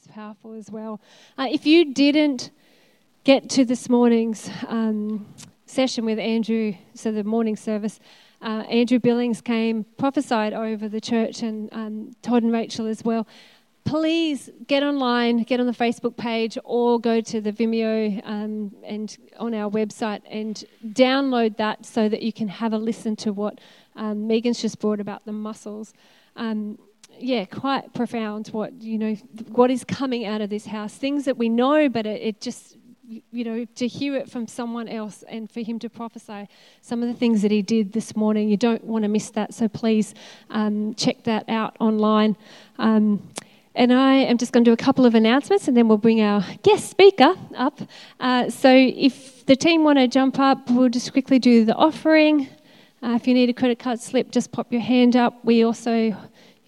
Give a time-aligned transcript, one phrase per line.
[0.00, 1.00] was powerful as well.
[1.36, 2.50] Uh, if you didn't
[3.24, 5.26] get to this morning's um,
[5.66, 8.00] session with Andrew, so the morning service,
[8.40, 13.26] uh, Andrew Billings came, prophesied over the church, and um, Todd and Rachel as well.
[13.84, 19.18] Please get online, get on the Facebook page, or go to the Vimeo um, and
[19.38, 23.58] on our website and download that so that you can have a listen to what
[23.96, 25.92] um, Meagan's just brought about the muscles.
[26.36, 26.78] Um,
[27.20, 28.48] yeah, quite profound.
[28.48, 29.14] What you know,
[29.48, 30.94] what is coming out of this house?
[30.94, 32.76] Things that we know, but it, it just
[33.32, 36.48] you know, to hear it from someone else and for him to prophesy
[36.80, 38.48] some of the things that he did this morning.
[38.48, 40.14] You don't want to miss that, so please
[40.48, 42.36] um, check that out online.
[42.78, 43.28] Um,
[43.74, 46.20] and I am just going to do a couple of announcements and then we'll bring
[46.20, 47.80] our guest speaker up.
[48.18, 52.48] Uh, so if the team want to jump up, we'll just quickly do the offering.
[53.02, 55.44] Uh, if you need a credit card slip, just pop your hand up.
[55.44, 56.14] We also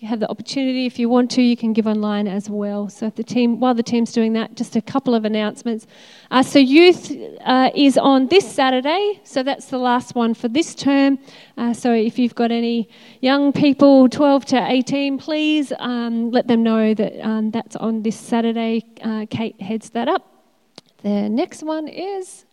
[0.02, 2.88] you have the opportunity, if you want to, you can give online as well.
[2.88, 5.86] So, the team, while the team's doing that, just a couple of announcements.
[6.28, 7.12] Uh, so, youth
[7.44, 11.20] uh, is on this Saturday, so that's the last one for this term.
[11.56, 12.88] Uh, so, if you've got any
[13.20, 18.18] young people, 12 to 18, please um, let them know that um, that's on this
[18.18, 18.84] Saturday.
[19.04, 20.26] Uh, Kate heads that up.
[21.04, 22.44] The next one is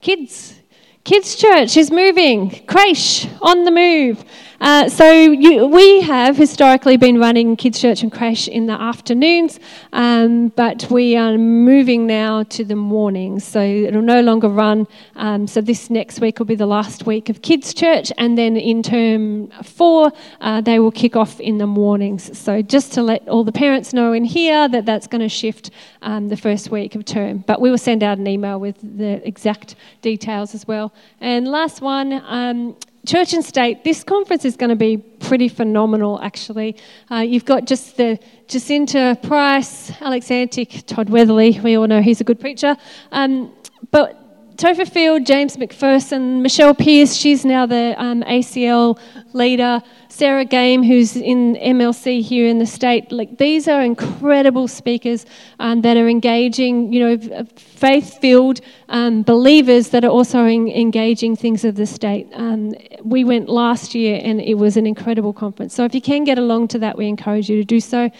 [0.00, 0.58] kids.
[1.04, 2.50] Kids Church is moving.
[2.66, 4.24] Creche on the move.
[4.62, 9.58] Uh, so you, we have historically been running Kids Church and creche in the afternoons,
[9.92, 13.42] um, but we are moving now to the mornings.
[13.42, 14.86] So it'll no longer run.
[15.16, 18.56] Um, so this next week will be the last week of Kids Church, and then
[18.56, 22.38] in term four, uh, they will kick off in the mornings.
[22.38, 25.72] So just to let all the parents know in here that that's going to shift
[26.02, 27.38] um, the first week of term.
[27.48, 30.94] But we will send out an email with the exact details as well.
[31.20, 32.76] And last one, um,
[33.06, 36.76] church and state, this conference is going to be pretty phenomenal, actually.
[37.10, 41.58] Uh, you've got just the Jacinta Price, Alex Antic, Todd Weatherly.
[41.60, 42.76] We all know he's a good preacher.
[43.10, 43.52] Um,
[43.90, 48.98] but Topher Field, James McPherson, Michelle Pearse, she's now the um, ACL
[49.34, 49.82] leader.
[50.08, 53.10] Sarah Game, who's in MLC here in the state.
[53.10, 55.26] Like these are incredible speakers
[55.58, 61.64] um, that are engaging, you know, faith-filled um, believers that are also in, engaging things
[61.64, 62.28] of the state.
[62.34, 65.74] Um, we went last year, and it was an incredible conference.
[65.74, 68.10] So if you can get along to that, we encourage you to do so.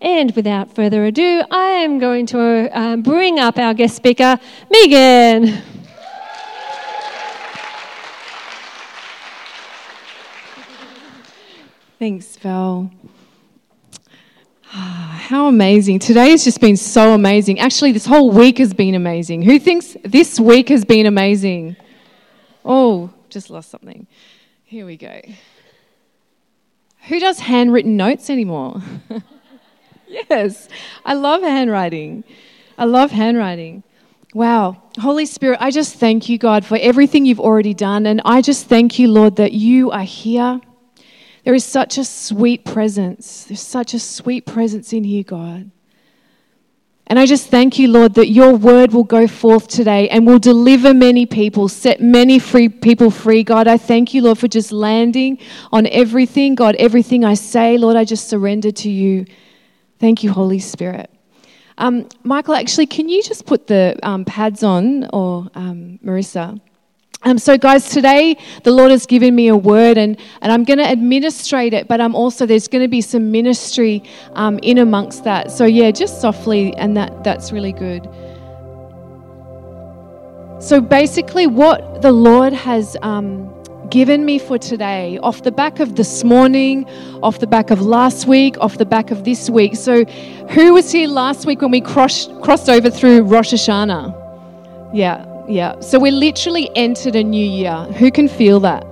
[0.00, 4.38] And without further ado, I am going to uh, bring up our guest speaker,
[4.70, 5.62] Meagan.
[11.98, 12.90] Thanks, Val.
[14.70, 15.98] Ah, how amazing.
[15.98, 17.58] Today has just been so amazing.
[17.58, 19.40] Actually, this whole week has been amazing.
[19.40, 21.74] Who thinks this week has been amazing?
[22.66, 24.06] Oh, just lost something.
[24.64, 25.22] Here we go.
[27.08, 28.82] Who does handwritten notes anymore?
[30.06, 30.68] yes,
[31.02, 32.24] I love handwriting.
[32.76, 33.84] I love handwriting.
[34.34, 34.82] Wow.
[34.98, 38.04] Holy Spirit, I just thank you, God, for everything you've already done.
[38.04, 40.60] And I just thank you, Lord, that you are here
[41.46, 43.44] there is such a sweet presence.
[43.44, 45.70] There's such a sweet presence in here, God.
[47.06, 50.40] And I just thank you, Lord, that your word will go forth today and will
[50.40, 53.44] deliver many people, set many free people free.
[53.44, 55.38] God, I thank you, Lord, for just landing
[55.70, 56.56] on everything.
[56.56, 59.24] God, everything I say, Lord, I just surrender to you.
[60.00, 61.12] Thank you, Holy Spirit.
[61.78, 66.60] Um, Michael, actually, can you just put the um, pads on, or um, Marissa?
[67.22, 70.78] Um, so, guys, today the Lord has given me a word, and, and I'm going
[70.78, 74.02] to administrate it, but I'm also there's going to be some ministry
[74.34, 75.50] um, in amongst that.
[75.50, 78.04] So, yeah, just softly, and that that's really good.
[80.60, 83.52] So, basically, what the Lord has um,
[83.88, 86.88] given me for today, off the back of this morning,
[87.22, 89.74] off the back of last week, off the back of this week.
[89.74, 90.04] So,
[90.50, 94.92] who was here last week when we crossed crossed over through Rosh Hashanah?
[94.94, 95.80] Yeah, yeah.
[95.80, 97.84] So we literally entered a new year.
[97.98, 98.86] Who can feel that?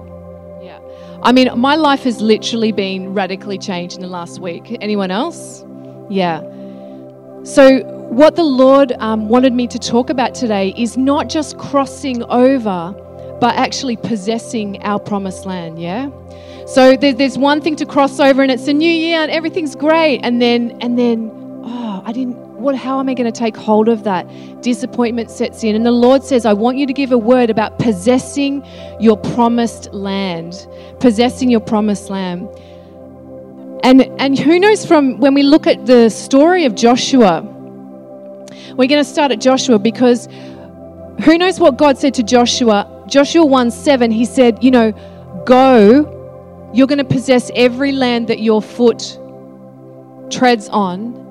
[0.63, 0.81] Yeah.
[1.23, 4.77] I mean, my life has literally been radically changed in the last week.
[4.81, 5.65] Anyone else?
[6.09, 6.41] Yeah.
[7.45, 12.23] So, what the Lord um, wanted me to talk about today is not just crossing
[12.25, 12.95] over,
[13.41, 15.81] but actually possessing our promised land.
[15.81, 16.11] Yeah.
[16.67, 20.21] So there's one thing to cross over, and it's a new year, and everything's great,
[20.23, 21.31] and then and then,
[21.62, 24.26] oh, I didn't what, how am I going to take hold of that?
[24.62, 25.76] Disappointment sets in.
[25.76, 28.64] And the Lord says, I want you to give a word about possessing
[28.99, 30.66] your promised land.
[30.99, 32.49] Possessing your promised land.
[33.84, 39.05] And, and who knows from when we look at the story of Joshua, we're going
[39.05, 40.26] to start at Joshua because
[41.22, 43.05] who knows what God said to Joshua?
[43.08, 44.93] Joshua 1 7, he said, You know,
[45.44, 49.19] go, you're going to possess every land that your foot
[50.31, 51.24] treads on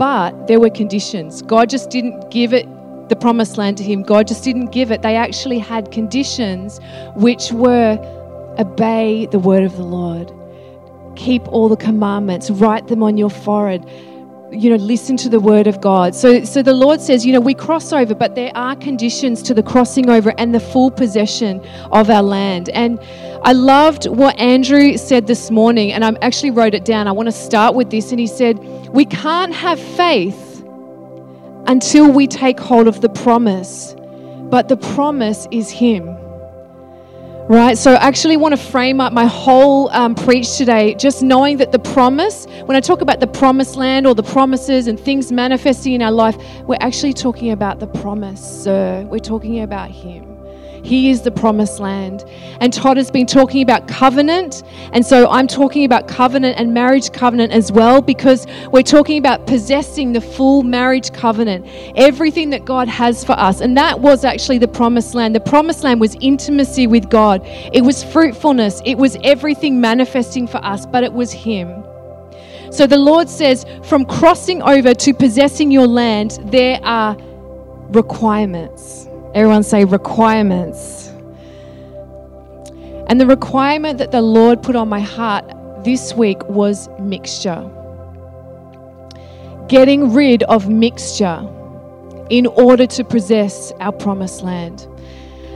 [0.00, 1.42] but there were conditions.
[1.42, 2.66] God just didn't give it
[3.10, 4.02] the promised land to him.
[4.02, 5.02] God just didn't give it.
[5.02, 6.80] They actually had conditions
[7.16, 7.98] which were
[8.58, 10.32] obey the word of the Lord,
[11.16, 13.86] keep all the commandments, write them on your forehead.
[14.52, 16.14] You know, listen to the word of God.
[16.14, 19.54] So, so the Lord says, you know, we cross over, but there are conditions to
[19.54, 22.68] the crossing over and the full possession of our land.
[22.70, 22.98] And
[23.42, 27.06] I loved what Andrew said this morning, and I actually wrote it down.
[27.06, 28.10] I want to start with this.
[28.10, 28.58] And he said,
[28.88, 30.64] We can't have faith
[31.66, 33.94] until we take hold of the promise,
[34.50, 36.19] but the promise is Him.
[37.50, 41.56] Right, so I actually want to frame up my whole um, preach today just knowing
[41.56, 45.32] that the promise, when I talk about the promised land or the promises and things
[45.32, 46.36] manifesting in our life,
[46.68, 49.04] we're actually talking about the promise, sir.
[49.10, 50.29] We're talking about Him.
[50.82, 52.24] He is the promised land.
[52.60, 54.62] And Todd has been talking about covenant.
[54.92, 59.46] And so I'm talking about covenant and marriage covenant as well because we're talking about
[59.46, 61.66] possessing the full marriage covenant,
[61.96, 63.60] everything that God has for us.
[63.60, 65.34] And that was actually the promised land.
[65.34, 70.58] The promised land was intimacy with God, it was fruitfulness, it was everything manifesting for
[70.64, 71.84] us, but it was Him.
[72.70, 77.16] So the Lord says, from crossing over to possessing your land, there are
[77.90, 79.09] requirements.
[79.34, 81.08] Everyone say requirements.
[83.08, 85.44] And the requirement that the Lord put on my heart
[85.84, 87.68] this week was mixture.
[89.68, 91.46] Getting rid of mixture
[92.28, 94.86] in order to possess our promised land.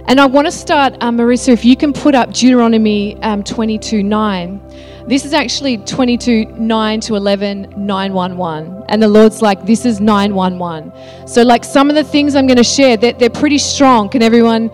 [0.06, 4.02] And I want to start, um, Marissa, if you can put up Deuteronomy um, 22
[4.02, 4.60] 9.
[5.06, 8.84] This is actually 22 9 to 11 911.
[8.88, 11.28] And the Lord's like, this is 911.
[11.28, 14.08] So, like some of the things I'm going to share, they're, they're pretty strong.
[14.08, 14.70] Can everyone?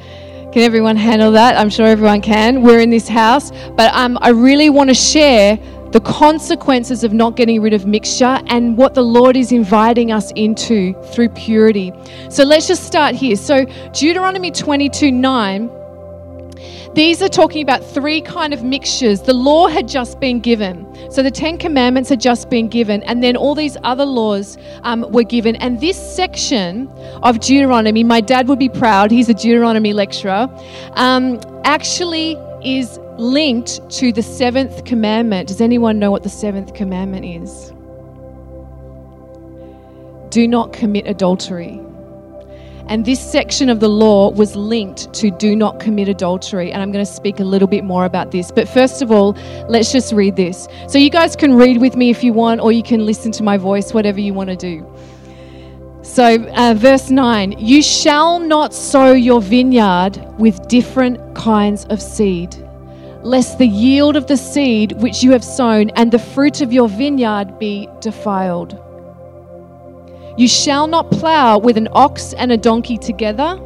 [0.52, 1.56] Can everyone handle that?
[1.56, 2.62] I'm sure everyone can.
[2.62, 3.52] We're in this house.
[3.76, 5.56] But um, I really want to share
[5.92, 10.32] the consequences of not getting rid of mixture and what the Lord is inviting us
[10.32, 11.92] into through purity.
[12.30, 13.36] So let's just start here.
[13.36, 15.79] So, Deuteronomy 22 9
[16.94, 19.22] these are talking about three kind of mixtures.
[19.22, 20.86] The law had just been given.
[21.10, 25.06] So the Ten Commandments had just been given, and then all these other laws um,
[25.12, 25.54] were given.
[25.56, 26.88] And this section
[27.22, 30.48] of Deuteronomy, my dad would be proud, he's a Deuteronomy lecturer,
[30.94, 35.48] um, actually is linked to the seventh commandment.
[35.48, 37.72] Does anyone know what the seventh commandment is?
[40.30, 41.80] Do not commit adultery.
[42.90, 46.72] And this section of the law was linked to do not commit adultery.
[46.72, 48.50] And I'm going to speak a little bit more about this.
[48.50, 49.34] But first of all,
[49.68, 50.66] let's just read this.
[50.88, 53.44] So you guys can read with me if you want, or you can listen to
[53.44, 54.84] my voice, whatever you want to do.
[56.02, 62.56] So, uh, verse 9 You shall not sow your vineyard with different kinds of seed,
[63.22, 66.88] lest the yield of the seed which you have sown and the fruit of your
[66.88, 68.89] vineyard be defiled.
[70.40, 73.60] You shall not plow with an ox and a donkey together.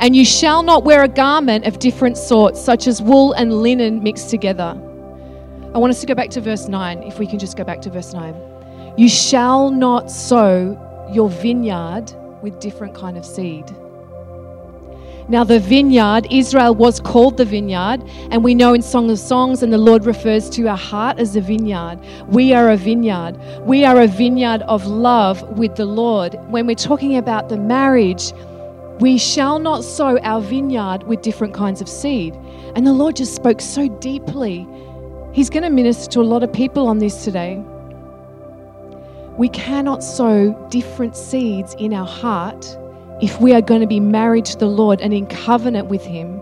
[0.00, 4.02] And you shall not wear a garment of different sorts, such as wool and linen
[4.02, 4.76] mixed together.
[5.72, 7.80] I want us to go back to verse 9, if we can just go back
[7.82, 8.34] to verse 9.
[8.96, 10.76] You shall not sow
[11.12, 12.12] your vineyard
[12.42, 13.72] with different kind of seed.
[15.26, 19.62] Now, the vineyard, Israel was called the vineyard, and we know in Song of Songs,
[19.62, 21.98] and the Lord refers to our heart as a vineyard.
[22.28, 23.38] We are a vineyard.
[23.62, 26.34] We are a vineyard of love with the Lord.
[26.48, 28.32] When we're talking about the marriage,
[29.00, 32.34] we shall not sow our vineyard with different kinds of seed.
[32.76, 34.66] And the Lord just spoke so deeply.
[35.32, 37.64] He's going to minister to a lot of people on this today.
[39.38, 42.76] We cannot sow different seeds in our heart
[43.20, 46.40] if we are going to be married to the Lord and in covenant with Him.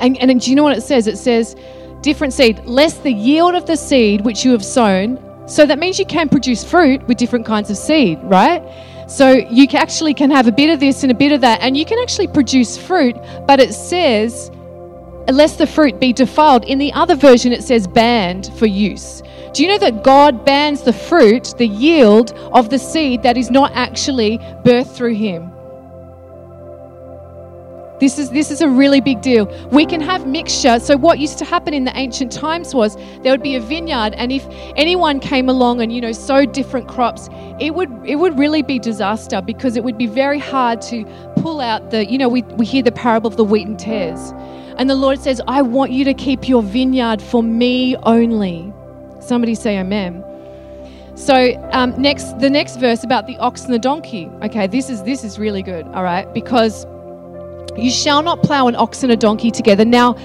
[0.00, 1.06] And, and do you know what it says?
[1.06, 1.56] It says,
[2.00, 5.18] different seed, less the yield of the seed which you have sown.
[5.46, 8.62] So that means you can produce fruit with different kinds of seed, right?
[9.08, 11.76] So you actually can have a bit of this and a bit of that, and
[11.76, 14.50] you can actually produce fruit, but it says,
[15.28, 16.64] lest the fruit be defiled.
[16.64, 19.22] In the other version, it says banned for use.
[19.52, 23.50] Do you know that God bans the fruit, the yield of the seed that is
[23.50, 25.54] not actually birthed through Him?
[28.00, 29.46] This is, this is a really big deal.
[29.70, 30.80] We can have mixture.
[30.80, 34.14] So, what used to happen in the ancient times was there would be a vineyard,
[34.14, 37.28] and if anyone came along and you know sowed different crops,
[37.60, 41.04] it would it would really be disaster because it would be very hard to
[41.36, 44.32] pull out the you know we, we hear the parable of the wheat and tares,
[44.78, 48.72] and the Lord says, "I want you to keep your vineyard for me only."
[49.20, 50.24] Somebody say amen.
[51.14, 54.28] So um, next, the next verse about the ox and the donkey.
[54.42, 55.86] Okay, this is this is really good.
[55.88, 56.86] All right, because
[57.76, 59.84] you shall not plow an ox and a donkey together.
[59.84, 60.16] Now,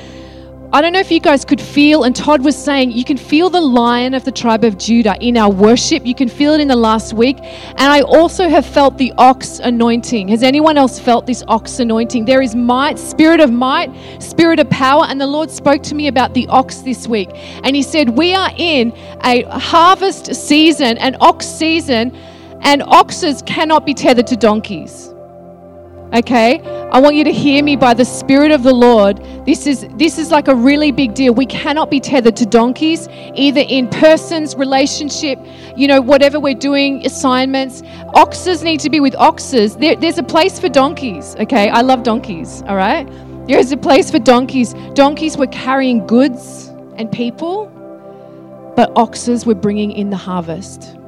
[0.71, 3.49] I don't know if you guys could feel, and Todd was saying, you can feel
[3.49, 6.05] the lion of the tribe of Judah in our worship.
[6.05, 7.37] You can feel it in the last week.
[7.39, 10.27] And I also have felt the ox anointing.
[10.27, 12.25] Has anyone else felt this ox anointing?
[12.25, 13.89] There is might, spirit of might,
[14.21, 15.05] spirit of power.
[15.07, 17.29] And the Lord spoke to me about the ox this week.
[17.63, 22.15] And He said, We are in a harvest season, an ox season,
[22.61, 25.11] and oxes cannot be tethered to donkeys.
[26.13, 26.61] Okay?
[26.91, 29.17] I want you to hear me by the Spirit of the Lord.
[29.45, 31.33] This is this is like a really big deal.
[31.33, 35.37] We cannot be tethered to donkeys, either in persons, relationship,
[35.77, 37.83] you know, whatever we're doing, assignments.
[38.15, 39.75] Oxes need to be with oxes.
[39.75, 41.35] There, there's a place for donkeys.
[41.35, 42.63] Okay, I love donkeys.
[42.63, 43.07] All right,
[43.47, 44.73] there is a place for donkeys.
[44.95, 47.67] Donkeys were carrying goods and people,
[48.75, 50.98] but oxes were bringing in the harvest.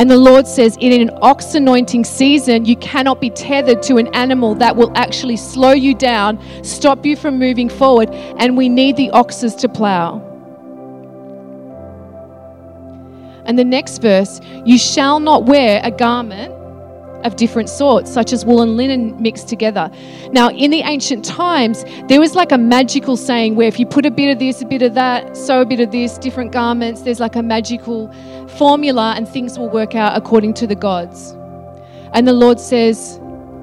[0.00, 4.06] And the Lord says, in an ox anointing season, you cannot be tethered to an
[4.14, 8.96] animal that will actually slow you down, stop you from moving forward, and we need
[8.96, 10.26] the oxes to plow.
[13.44, 16.54] And the next verse, you shall not wear a garment
[17.24, 19.90] of different sorts, such as wool and linen mixed together.
[20.32, 24.06] Now, in the ancient times, there was like a magical saying where if you put
[24.06, 27.02] a bit of this, a bit of that, sew a bit of this, different garments,
[27.02, 28.12] there's like a magical
[28.58, 31.32] formula and things will work out according to the gods.
[32.12, 33.20] And the Lord says,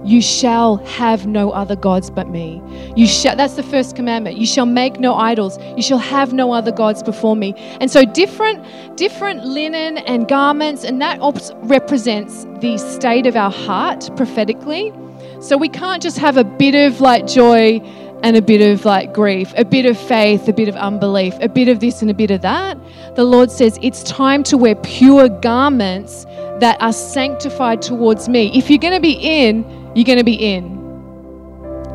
[0.07, 2.61] you shall have no other gods but me.
[2.95, 4.37] You shall that's the first commandment.
[4.37, 5.59] You shall make no idols.
[5.75, 7.53] You shall have no other gods before me.
[7.81, 8.63] And so different
[8.95, 11.19] different linen and garments and that
[11.63, 14.93] represents the state of our heart prophetically.
[15.41, 17.81] So we can't just have a bit of like joy
[18.23, 21.49] and a bit of like grief, a bit of faith, a bit of unbelief, a
[21.49, 22.77] bit of this and a bit of that.
[23.15, 26.25] The Lord says it's time to wear pure garments
[26.59, 28.57] that are sanctified towards me.
[28.57, 30.77] If you're going to be in, you're going to be in.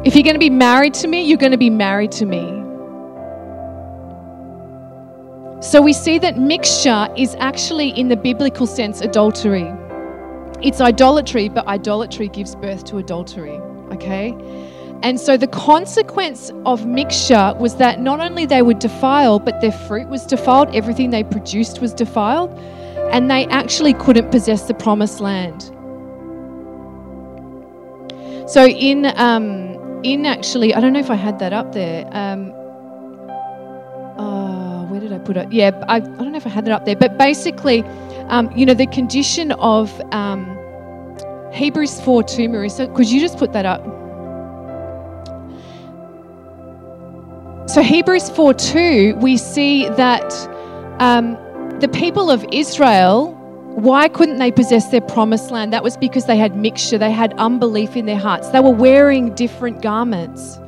[0.04, 2.40] If you're going to be married to me, you're going to be married to me.
[5.62, 9.72] So we see that mixture is actually, in the biblical sense, adultery.
[10.60, 13.60] It's idolatry, but idolatry gives birth to adultery,
[13.92, 14.34] okay?
[15.04, 19.70] And so the consequence of mixture was that not only they were defiled, but their
[19.70, 22.50] fruit was defiled, everything they produced was defiled,
[23.12, 25.70] and they actually couldn't possess the promised land.
[28.46, 32.06] So in um, in actually, I don't know if I had that up there.
[32.12, 32.52] Um,
[34.18, 35.50] uh, where did I put it?
[35.52, 36.96] Yeah, I, I don't know if I had that up there.
[36.96, 37.82] But basically,
[38.28, 40.58] um, you know, the condition of um,
[41.52, 43.82] Hebrews 4 2, Marissa, could you just put that up?
[47.68, 50.32] So, Hebrews 4 2, we see that
[51.00, 51.38] um,
[51.80, 53.38] the people of Israel,
[53.74, 55.72] why couldn't they possess their promised land?
[55.72, 58.48] That was because they had mixture, they had unbelief in their hearts.
[58.50, 60.58] They were wearing different garments.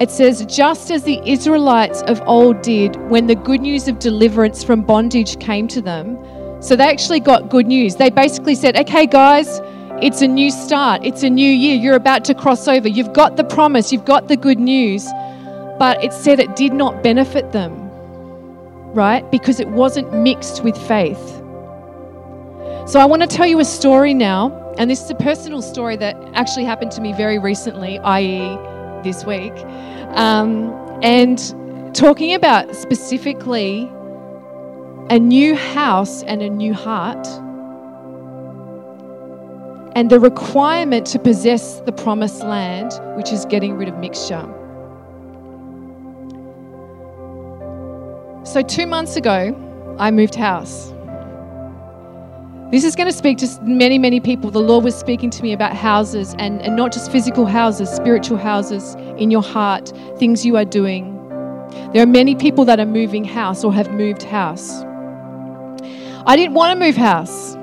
[0.00, 4.64] It says, just as the Israelites of old did when the good news of deliverance
[4.64, 6.18] from bondage came to them.
[6.60, 7.96] So they actually got good news.
[7.96, 9.60] They basically said, okay, guys,
[10.02, 11.04] it's a new start.
[11.04, 11.76] It's a new year.
[11.76, 12.88] You're about to cross over.
[12.88, 13.92] You've got the promise.
[13.92, 15.06] You've got the good news.
[15.78, 17.81] But it said it did not benefit them,
[18.94, 19.28] right?
[19.30, 21.42] Because it wasn't mixed with faith.
[22.86, 24.58] So I want to tell you a story now.
[24.78, 28.58] And this is a personal story that actually happened to me very recently, i.e.,
[29.02, 29.52] this week.
[30.14, 30.72] Um,
[31.02, 31.38] and
[31.94, 33.90] talking about specifically
[35.10, 37.26] a new house and a new heart
[39.94, 44.48] and the requirement to possess the promised land, which is getting rid of mixture.
[48.44, 50.92] So, two months ago, I moved house.
[52.72, 54.50] This is going to speak to many, many people.
[54.50, 58.38] The Lord was speaking to me about houses and, and not just physical houses, spiritual
[58.38, 61.14] houses in your heart, things you are doing.
[61.92, 64.82] There are many people that are moving house or have moved house.
[66.26, 67.54] I didn't want to move house.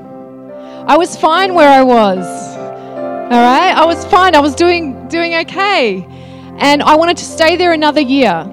[0.88, 2.26] I was fine where I was.
[2.56, 3.74] All right?
[3.76, 4.34] I was fine.
[4.34, 6.06] I was doing doing okay.
[6.58, 8.46] And I wanted to stay there another year.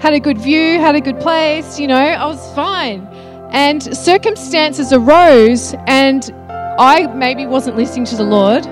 [0.00, 3.06] Had a good view, had a good place, you know, I was fine.
[3.52, 6.30] And circumstances arose and
[6.78, 8.64] I maybe wasn't listening to the Lord.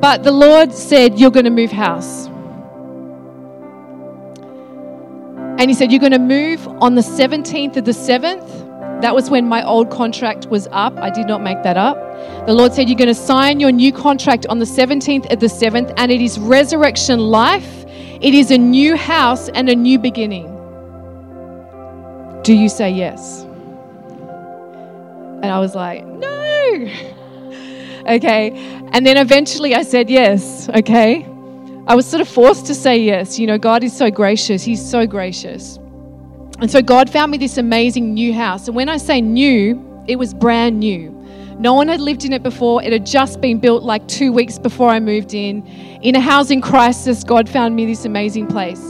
[0.00, 2.26] But the Lord said, You're going to move house.
[5.58, 8.66] And He said, You're going to move on the 17th of the 7th
[9.02, 10.96] that was when my old contract was up.
[10.96, 11.98] I did not make that up.
[12.46, 15.48] The Lord said, You're going to sign your new contract on the 17th of the
[15.48, 17.84] 7th, and it is resurrection life.
[18.20, 20.52] It is a new house and a new beginning.
[22.42, 23.42] Do you say yes?
[25.42, 26.88] And I was like, No.
[28.08, 28.52] okay.
[28.92, 30.68] And then eventually I said yes.
[30.70, 31.24] Okay.
[31.86, 33.38] I was sort of forced to say yes.
[33.38, 34.64] You know, God is so gracious.
[34.64, 35.78] He's so gracious.
[36.58, 38.66] And so God found me this amazing new house.
[38.66, 41.15] And when I say new, it was brand new.
[41.58, 42.82] No one had lived in it before.
[42.82, 45.66] It had just been built like two weeks before I moved in.
[46.02, 48.80] In a housing crisis, God found me this amazing place.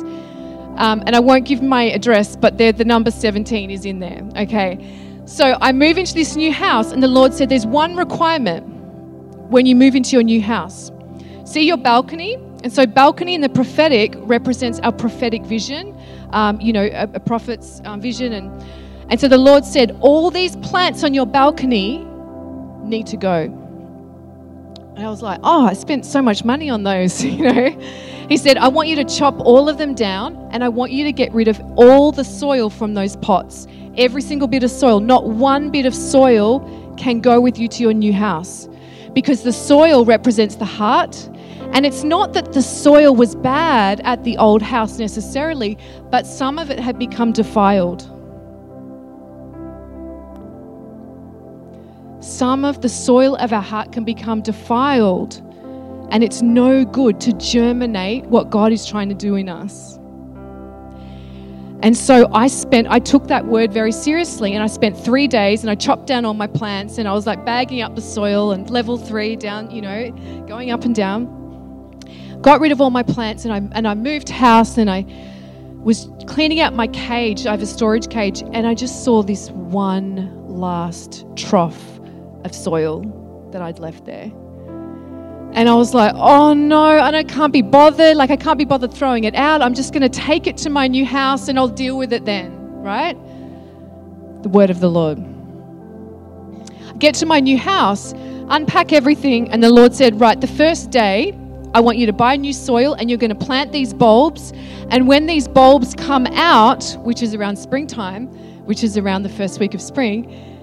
[0.76, 4.22] Um, and I won't give my address, but the number 17 is in there.
[4.36, 5.22] Okay.
[5.26, 8.66] So I move into this new house, and the Lord said, There's one requirement
[9.48, 10.90] when you move into your new house.
[11.44, 12.34] See your balcony?
[12.64, 15.96] And so, balcony in the prophetic represents our prophetic vision,
[16.30, 18.32] um, you know, a, a prophet's um, vision.
[18.32, 18.64] And,
[19.08, 22.04] and so the Lord said, All these plants on your balcony
[22.88, 23.42] need to go.
[24.96, 27.70] And I was like, Oh, I spent so much money on those, you know.
[28.28, 31.04] He said, I want you to chop all of them down and I want you
[31.04, 33.66] to get rid of all the soil from those pots.
[33.96, 35.00] Every single bit of soil.
[35.00, 38.68] Not one bit of soil can go with you to your new house
[39.12, 41.28] because the soil represents the heart
[41.72, 45.76] and it's not that the soil was bad at the old house necessarily,
[46.10, 48.10] but some of it had become defiled.
[52.26, 55.36] Some of the soil of our heart can become defiled,
[56.10, 59.96] and it's no good to germinate what God is trying to do in us.
[61.82, 65.62] And so I spent, I took that word very seriously and I spent three days
[65.62, 68.52] and I chopped down all my plants and I was like bagging up the soil
[68.52, 70.10] and level three down, you know,
[70.48, 71.26] going up and down
[72.40, 75.04] got rid of all my plants and I, and I moved house and I
[75.84, 77.46] was cleaning out my cage.
[77.46, 81.95] I have a storage cage and I just saw this one last trough
[82.46, 84.32] of soil that I'd left there.
[85.52, 88.16] And I was like, oh no, and I can't be bothered.
[88.16, 89.62] Like, I can't be bothered throwing it out.
[89.62, 92.24] I'm just going to take it to my new house and I'll deal with it
[92.24, 93.14] then, right?
[94.42, 95.18] The word of the Lord.
[96.98, 98.12] Get to my new house,
[98.48, 101.32] unpack everything, and the Lord said, right, the first day,
[101.74, 104.52] I want you to buy new soil and you're going to plant these bulbs.
[104.90, 108.28] And when these bulbs come out, which is around springtime,
[108.66, 110.55] which is around the first week of spring,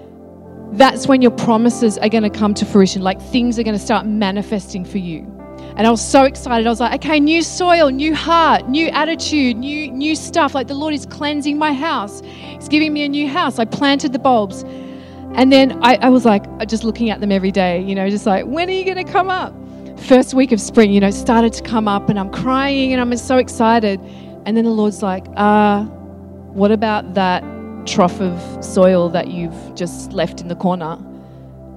[0.72, 3.02] that's when your promises are going to come to fruition.
[3.02, 5.20] Like things are going to start manifesting for you.
[5.76, 6.66] And I was so excited.
[6.66, 10.54] I was like, okay, new soil, new heart, new attitude, new new stuff.
[10.54, 12.22] Like the Lord is cleansing my house.
[12.22, 13.58] He's giving me a new house.
[13.58, 14.64] I planted the bulbs.
[15.34, 18.24] And then I, I was like, just looking at them every day, you know, just
[18.24, 19.52] like, when are you going to come up?
[20.04, 23.16] first week of spring, you know, started to come up and I'm crying and I'm
[23.16, 24.00] so excited.
[24.44, 27.42] And then the Lord's like, uh, what about that
[27.84, 30.98] trough of soil that you've just left in the corner?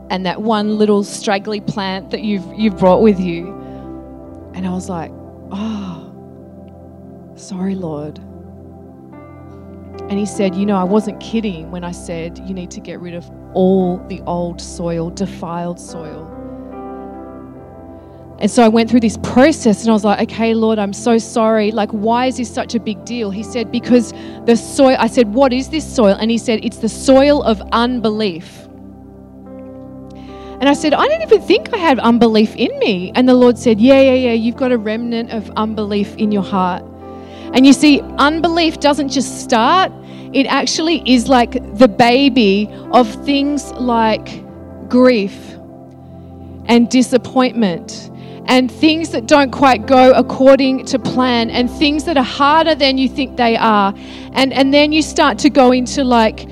[0.10, 3.48] And that one little straggly plant that you've you've brought with you.
[4.54, 5.12] And I was like,
[5.52, 8.20] oh, sorry, Lord.
[10.10, 13.00] And he said, You know, I wasn't kidding when I said you need to get
[13.02, 16.34] rid of all the old soil, defiled soil.
[18.39, 21.17] And so I went through this process and I was like, okay, Lord, I'm so
[21.17, 21.71] sorry.
[21.71, 23.32] Like, why is this such a big deal?
[23.32, 24.13] He said, because
[24.45, 26.15] the soil, I said, what is this soil?
[26.19, 28.65] And he said, it's the soil of unbelief.
[30.60, 33.12] And I said, I didn't even think I had unbelief in me.
[33.15, 36.43] And the Lord said, yeah, yeah, yeah, you've got a remnant of unbelief in your
[36.43, 36.84] heart.
[37.54, 39.91] And you see, unbelief doesn't just start,
[40.34, 44.43] it actually is like the baby of things like
[44.89, 45.56] grief
[46.65, 48.12] and disappointment
[48.48, 52.98] and things that don't quite go according to plan and things that are harder than
[52.98, 53.94] you think they are.
[54.34, 56.48] And, and then you start to go into like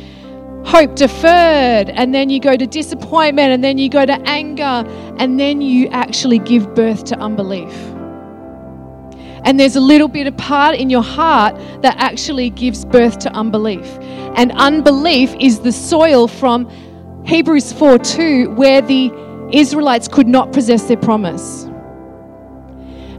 [0.66, 4.84] hope deferred, and then you go to disappointment, and then you go to anger,
[5.20, 7.72] and then you actually give birth to unbelief.
[9.46, 13.32] And there's a little bit of part in your heart that actually gives birth to
[13.34, 13.86] unbelief.
[14.36, 16.68] And unbelief is the soil from
[17.28, 19.12] Hebrews 4 2, where the
[19.52, 21.68] Israelites could not possess their promise.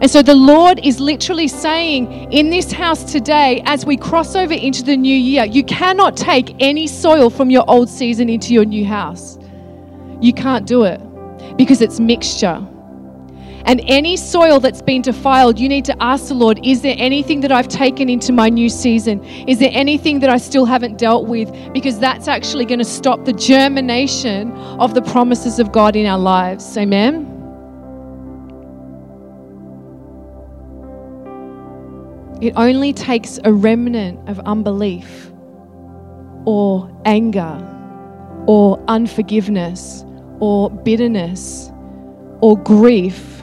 [0.01, 4.53] And so the Lord is literally saying in this house today, as we cross over
[4.53, 8.65] into the new year, you cannot take any soil from your old season into your
[8.65, 9.39] new house.
[10.21, 11.01] You can't do it
[11.57, 12.67] because it's mixture.
[13.65, 17.41] And any soil that's been defiled, you need to ask the Lord, is there anything
[17.41, 19.25] that I've taken into my new season?
[19.25, 21.51] Is there anything that I still haven't dealt with?
[21.73, 26.19] Because that's actually going to stop the germination of the promises of God in our
[26.19, 26.79] lives.
[26.79, 27.36] Amen.
[32.41, 35.33] It only takes a remnant of unbelief
[36.45, 37.63] or anger
[38.47, 40.05] or unforgiveness
[40.41, 41.71] or bitterness
[42.43, 43.43] or grief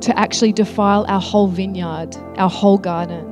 [0.00, 3.31] to actually defile our whole vineyard, our whole garden.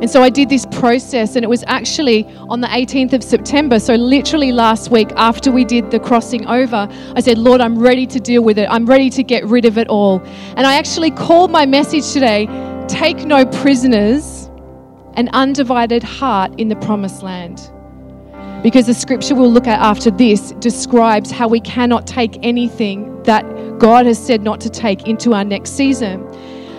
[0.00, 3.78] And so I did this process, and it was actually on the 18th of September.
[3.78, 8.06] So, literally last week, after we did the crossing over, I said, Lord, I'm ready
[8.08, 8.68] to deal with it.
[8.70, 10.20] I'm ready to get rid of it all.
[10.56, 12.46] And I actually called my message today
[12.88, 14.50] Take no prisoners,
[15.14, 17.70] an undivided heart in the promised land.
[18.62, 23.44] Because the scripture we'll look at after this describes how we cannot take anything that
[23.78, 26.26] God has said not to take into our next season.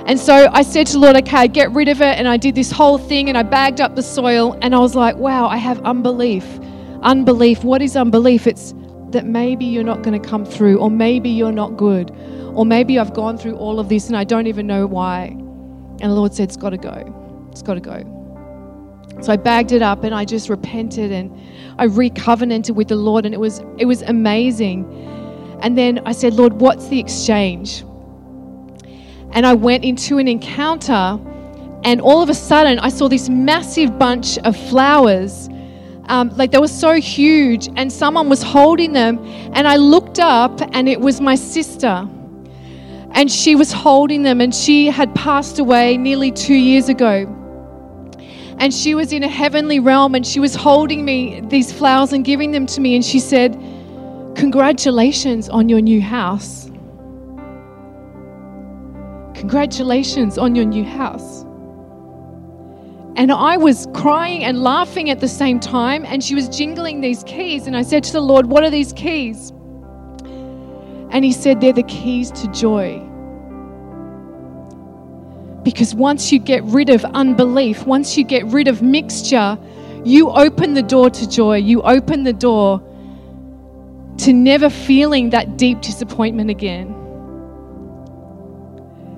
[0.05, 2.19] And so I said to the Lord, okay, get rid of it.
[2.19, 4.57] And I did this whole thing and I bagged up the soil.
[4.61, 6.45] And I was like, wow, I have unbelief.
[7.01, 7.63] Unbelief.
[7.63, 8.45] What is unbelief?
[8.45, 8.73] It's
[9.09, 12.11] that maybe you're not going to come through, or maybe you're not good,
[12.53, 15.27] or maybe I've gone through all of this and I don't even know why.
[15.27, 17.47] And the Lord said, it's got to go.
[17.51, 18.15] It's got to go.
[19.21, 21.31] So I bagged it up and I just repented and
[21.79, 24.85] I recovenanted with the Lord and it was it was amazing.
[25.61, 27.83] And then I said, Lord, what's the exchange?
[29.35, 31.19] And I went into an encounter,
[31.83, 35.49] and all of a sudden, I saw this massive bunch of flowers.
[36.07, 39.19] Um, like they were so huge, and someone was holding them.
[39.53, 42.07] And I looked up, and it was my sister.
[43.11, 47.27] And she was holding them, and she had passed away nearly two years ago.
[48.57, 52.23] And she was in a heavenly realm, and she was holding me these flowers and
[52.23, 52.95] giving them to me.
[52.95, 53.53] And she said,
[54.37, 56.64] Congratulations on your new house.
[59.45, 61.43] Congratulations on your new house.
[63.15, 67.23] And I was crying and laughing at the same time, and she was jingling these
[67.25, 67.67] keys.
[67.67, 69.51] And I said to the Lord, What are these keys?
[71.11, 72.99] And He said, They're the keys to joy.
[75.61, 79.59] Because once you get rid of unbelief, once you get rid of mixture,
[80.03, 81.57] you open the door to joy.
[81.57, 82.81] You open the door
[84.17, 87.04] to never feeling that deep disappointment again.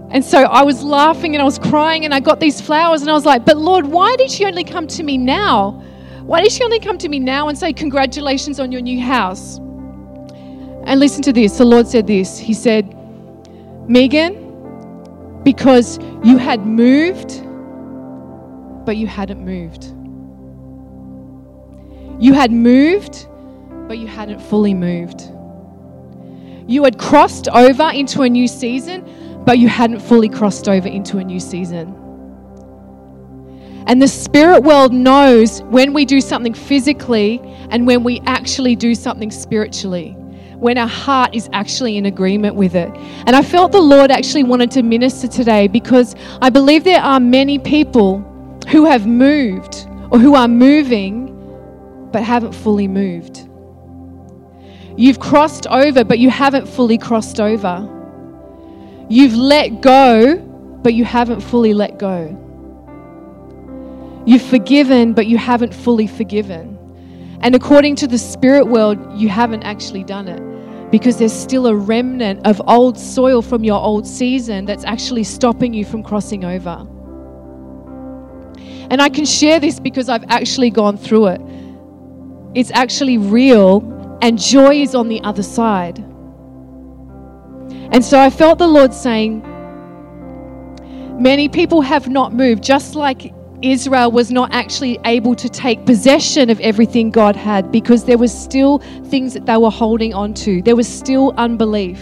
[0.10, 3.10] And so I was laughing and I was crying and I got these flowers and
[3.10, 5.84] I was like, but Lord, why did she only come to me now?
[6.28, 9.60] Why did she only come to me now and say, Congratulations on your new house?
[9.60, 11.58] And listen to this.
[11.58, 12.94] The Lord said this He said,
[13.88, 17.42] Meagan, because you had moved,
[18.86, 19.86] but you hadn't moved.
[22.22, 23.28] You had moved,
[23.88, 25.32] but you hadn't fully moved.
[26.68, 29.06] You had crossed over into a new season,
[29.48, 31.96] but you hadn't fully crossed over into a new season.
[33.88, 37.40] And the spirit world knows when we do something physically
[37.72, 40.10] and when we actually do something spiritually,
[40.58, 42.90] when our heart is actually in agreement with it.
[43.26, 47.22] And I felt the Lord actually wanted to minister today because I believe there are
[47.22, 48.20] many people
[48.68, 53.48] who have moved or who are moving but haven't fully moved.
[54.98, 57.94] You've crossed over, but you haven't fully crossed over.
[59.10, 60.38] You've let go,
[60.84, 62.44] but you haven't fully let go.
[64.26, 66.78] You've forgiven, but you haven't fully forgiven.
[67.42, 71.76] And according to the spirit world, you haven't actually done it because there's still a
[71.76, 76.86] remnant of old soil from your old season that's actually stopping you from crossing over.
[78.90, 81.42] And I can share this because I've actually gone through it.
[82.56, 86.04] It's actually real, and joy is on the other side.
[87.92, 89.44] And so I felt the Lord saying,
[91.20, 96.52] Many people have not moved, just like Israel was not actually able to take possession
[96.52, 100.62] of everything God had because there was still things that they were holding on to.
[100.62, 102.00] There was still unbelief,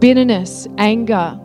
[0.00, 1.38] bitterness, anger,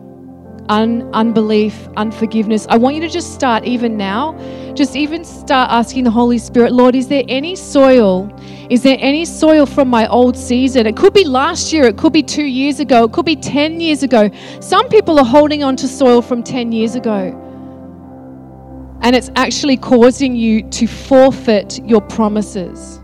[0.68, 2.66] un- unbelief, unforgiveness.
[2.68, 4.36] I want you to just start even now,
[4.74, 8.28] just even start asking the Holy Spirit, Lord, is there any soil?
[8.68, 10.86] Is there any soil from my old season?
[10.86, 13.80] It could be last year, it could be two years ago, it could be 10
[13.80, 14.28] years ago.
[14.60, 17.42] Some people are holding on to soil from 10 years ago.
[19.02, 23.00] And it's actually causing you to forfeit your promises.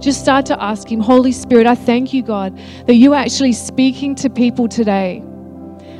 [0.00, 2.54] Just start to ask Him, Holy Spirit, I thank you, God,
[2.86, 5.22] that you are actually speaking to people today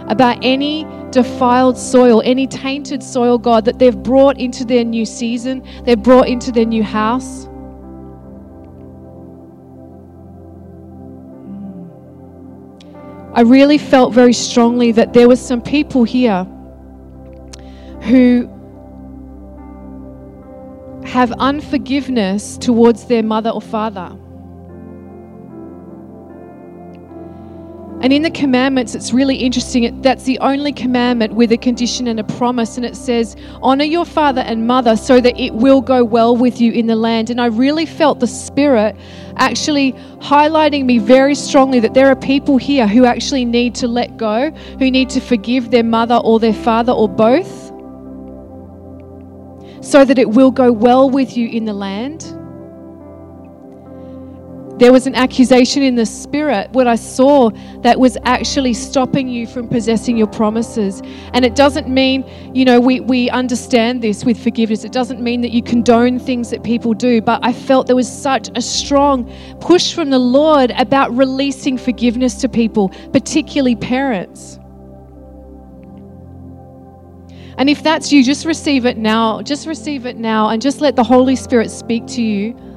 [0.09, 5.67] about any defiled soil, any tainted soil, God, that they've brought into their new season,
[5.85, 7.49] they've brought into their new house.
[13.35, 16.45] I really felt very strongly that there were some people here
[18.03, 18.49] who
[21.05, 24.17] have unforgiveness towards their mother or father.
[28.05, 30.03] And in the commandments, it's really interesting.
[30.03, 32.77] That's the only commandment with a condition and a promise.
[32.77, 36.61] And it says, Honor your father and mother so that it will go well with
[36.61, 37.31] you in the land.
[37.31, 38.95] And I really felt the Spirit
[39.39, 44.19] actually highlighting me very strongly that there are people here who actually need to let
[44.19, 47.73] go, who need to forgive their mother or their father or both,
[49.83, 52.35] so that it will go well with you in the land
[54.79, 57.51] there was an accusation in the spirit, what I saw,
[57.83, 61.01] that was actually stopping you from possessing your promises.
[61.33, 64.83] And it doesn't mean, you know, we, we understand this with forgiveness.
[64.83, 67.23] It doesn't mean that you condone things that people do.
[67.23, 72.35] But I felt there was such a strong push from the Lord about releasing forgiveness
[72.41, 74.59] to people, particularly parents.
[77.59, 79.41] And if that's you, just receive it now.
[79.41, 82.74] Just receive it now and just let the Holy Spirit speak to you.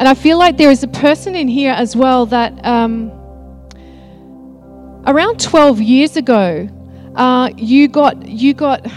[0.00, 3.10] And I feel like there is a person in here as well that um,
[5.06, 6.66] around 12 years ago,
[7.16, 8.90] uh, you got you got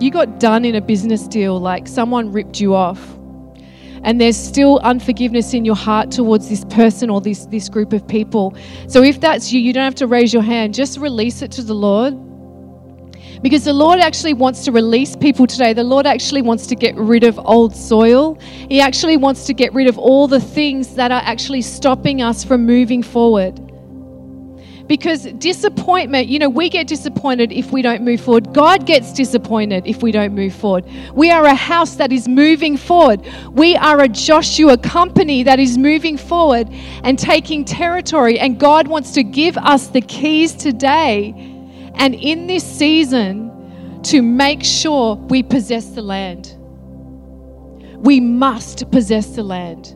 [0.00, 3.04] you got done in a business deal, like someone ripped you off.
[4.04, 8.06] And there's still unforgiveness in your heart towards this person or this, this group of
[8.06, 8.54] people.
[8.86, 10.72] So if that's you, you don't have to raise your hand.
[10.72, 12.14] Just release it to the Lord
[13.42, 15.72] because the Lord actually wants to release people today.
[15.72, 18.34] The Lord actually wants to get rid of old soil.
[18.40, 22.44] He actually wants to get rid of all the things that are actually stopping us
[22.44, 23.66] from moving forward.
[24.86, 28.52] Because disappointment, you know, we get disappointed if we don't move forward.
[28.52, 30.84] God gets disappointed if we don't move forward.
[31.14, 33.24] We are a house that is moving forward.
[33.52, 36.68] We are a Joshua company that is moving forward
[37.04, 38.40] and taking territory.
[38.40, 41.49] And God wants to give us the keys today
[42.00, 46.56] and in this season to make sure we possess the land.
[47.98, 49.94] We must possess the land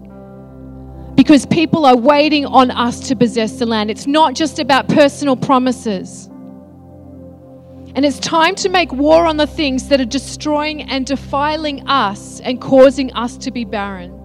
[1.16, 3.90] because people are waiting on us to possess the land.
[3.90, 6.26] It's not just about personal promises.
[7.96, 12.40] And it's time to make war on the things that are destroying and defiling us
[12.40, 14.20] and causing us to be barren.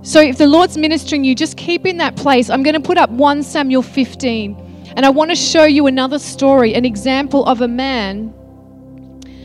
[0.00, 2.48] So if the Lord's ministering you, just keep in that place.
[2.48, 4.67] I'm going to put up 1 Samuel 15.
[4.96, 8.34] And I want to show you another story, an example of a man,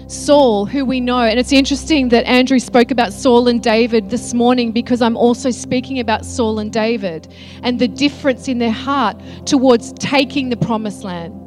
[0.08, 1.22] Saul, who we know.
[1.22, 5.50] And it's interesting that Andrew spoke about Saul and David this morning because I'm also
[5.52, 11.04] speaking about Saul and David and the difference in their heart towards taking the promised
[11.04, 11.40] land.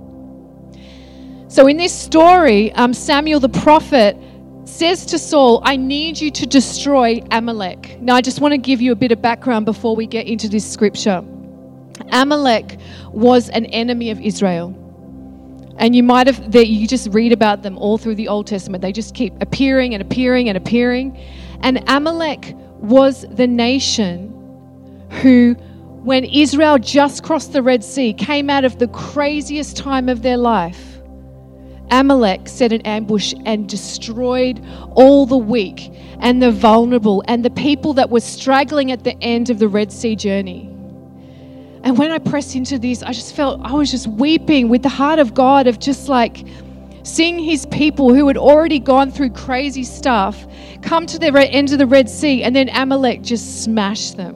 [1.49, 4.17] So, in this story, um, Samuel the prophet
[4.65, 8.01] says to Saul, I need you to destroy Amalek.
[8.01, 10.49] Now, I just want to give you a bit of background before we get into
[10.49, 11.25] this scripture.
[12.13, 12.79] Amalek
[13.11, 14.75] was an enemy of Israel.
[15.79, 18.81] And you might have, you just read about them all through the Old Testament.
[18.81, 21.17] They just keep appearing and appearing and appearing.
[21.61, 24.33] And Amalek was the nation
[25.23, 25.55] who,
[26.03, 30.39] when Israel just crossed the Red Sea, came out of the craziest time of their
[30.39, 30.99] life.
[31.91, 37.93] Amalek set an ambush and destroyed all the weak and the vulnerable and the people
[37.95, 40.76] that were struggling at the end of the Red Sea journey.
[41.87, 44.89] And when I pressed into this, I just felt I was just weeping with the
[44.89, 46.45] heart of God of just like
[47.05, 50.49] seeing his people who had already gone through crazy stuff
[50.83, 54.35] come to the end of the Red Sea and then Amalek just smashed them.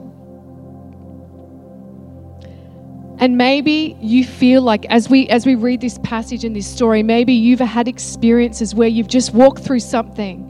[3.19, 7.03] And maybe you feel like as we as we read this passage in this story,
[7.03, 10.47] maybe you've had experiences where you've just walked through something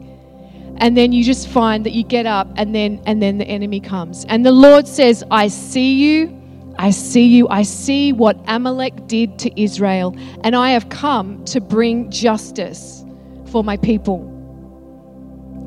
[0.76, 3.80] and then you just find that you get up and then and then the enemy
[3.80, 4.24] comes.
[4.26, 6.41] And the Lord says, "I see you.
[6.82, 7.46] I see you.
[7.46, 13.04] I see what Amalek did to Israel, and I have come to bring justice
[13.52, 14.28] for my people.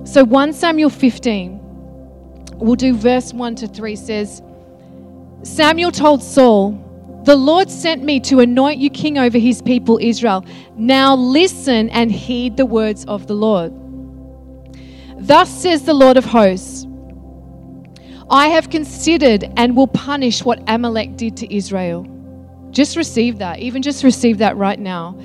[0.03, 1.57] So 1 Samuel 15,
[2.55, 4.41] we'll do verse 1 to 3 says,
[5.43, 6.71] Samuel told Saul,
[7.23, 10.43] The Lord sent me to anoint you king over his people Israel.
[10.75, 13.71] Now listen and heed the words of the Lord.
[15.17, 16.85] Thus says the Lord of hosts.
[18.29, 22.07] I have considered and will punish what Amalek did to Israel.
[22.71, 23.59] Just receive that.
[23.59, 25.19] Even just receive that right now.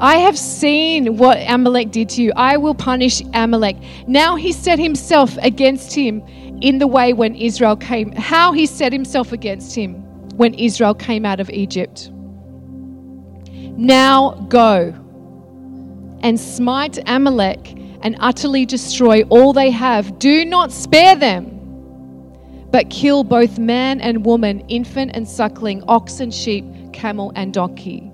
[0.00, 2.32] I have seen what Amalek did to you.
[2.34, 3.76] I will punish Amalek.
[4.08, 6.22] Now he set himself against him
[6.62, 9.94] in the way when Israel came, how he set himself against him
[10.36, 12.10] when Israel came out of Egypt.
[13.52, 14.94] Now go
[16.22, 20.18] and smite Amalek and utterly destroy all they have.
[20.18, 21.59] Do not spare them
[22.70, 28.10] but kill both man and woman, infant and suckling, ox and sheep, camel and donkey.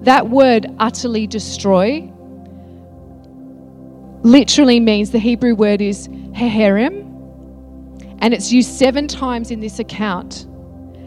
[0.00, 2.10] That word, utterly destroy,
[4.22, 7.06] literally means the Hebrew word is heherim,
[8.20, 10.46] and it's used seven times in this account.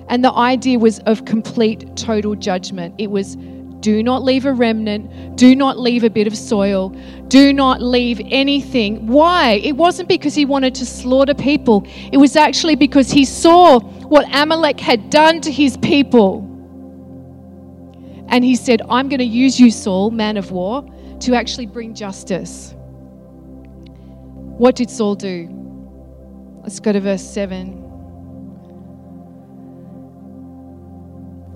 [0.09, 2.95] And the idea was of complete, total judgment.
[2.97, 3.37] It was
[3.83, 6.89] do not leave a remnant, do not leave a bit of soil,
[7.27, 9.07] do not leave anything.
[9.07, 9.59] Why?
[9.61, 14.25] It wasn't because he wanted to slaughter people, it was actually because he saw what
[14.33, 16.49] Amalek had done to his people.
[18.29, 21.93] And he said, I'm going to use you, Saul, man of war, to actually bring
[21.93, 22.73] justice.
[24.57, 25.49] What did Saul do?
[26.63, 27.81] Let's go to verse 7.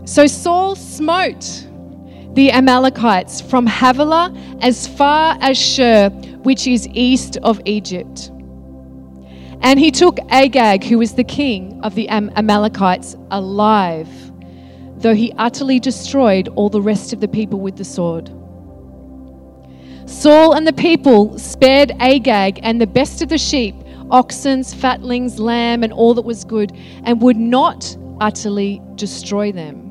[0.05, 1.66] So Saul smote
[2.38, 6.12] the Amalekites from Havilah as far as Shur,
[6.43, 8.30] which is east of Egypt.
[9.62, 14.08] And he took Agag, who was the king of the Am- Amalekites, alive,
[15.00, 18.28] though he utterly destroyed all the rest of the people with the sword.
[20.06, 23.73] Saul and the people spared Agag and the best of the sheep,
[24.12, 26.71] oxen, fatlings, lamb, and all that was good,
[27.04, 29.87] and would not utterly destroy them.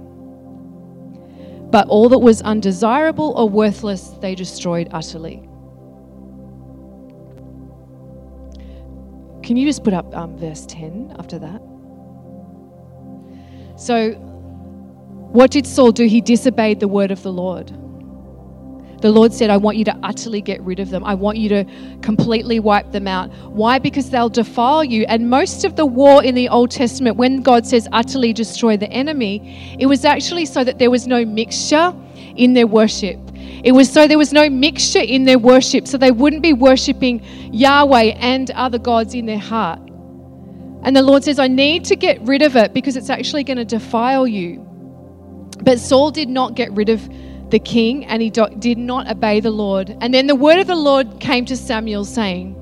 [1.71, 5.49] But all that was undesirable or worthless, they destroyed utterly.
[9.43, 11.63] Can you just put up um, verse 10 after that?
[13.77, 14.13] So,
[15.33, 16.07] what did Saul do?
[16.07, 17.71] He disobeyed the word of the Lord.
[19.07, 21.05] The Lord said, I want you to utterly get rid of them.
[21.05, 21.65] I want you to
[22.03, 23.31] completely wipe them out.
[23.53, 23.79] Why?
[23.79, 25.05] Because they'll defile you.
[25.05, 28.91] And most of the war in the Old Testament, when God says utterly destroy the
[28.91, 31.95] enemy, it was actually so that there was no mixture
[32.35, 33.21] in their worship.
[33.63, 37.25] It was so there was no mixture in their worship, so they wouldn't be worshiping
[37.53, 39.79] Yahweh and other gods in their heart.
[40.83, 43.59] And the Lord says, I need to get rid of it because it's actually going
[43.59, 44.67] to defile you.
[45.63, 47.09] But Saul did not get rid of
[47.51, 49.97] the king and he do- did not obey the Lord.
[50.01, 52.55] And then the word of the Lord came to Samuel saying,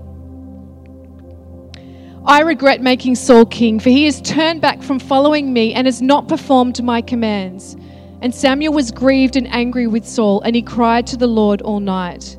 [2.26, 6.00] I regret making Saul king, for he has turned back from following me and has
[6.00, 7.76] not performed my commands.
[8.22, 11.80] And Samuel was grieved and angry with Saul, and he cried to the Lord all
[11.80, 12.38] night.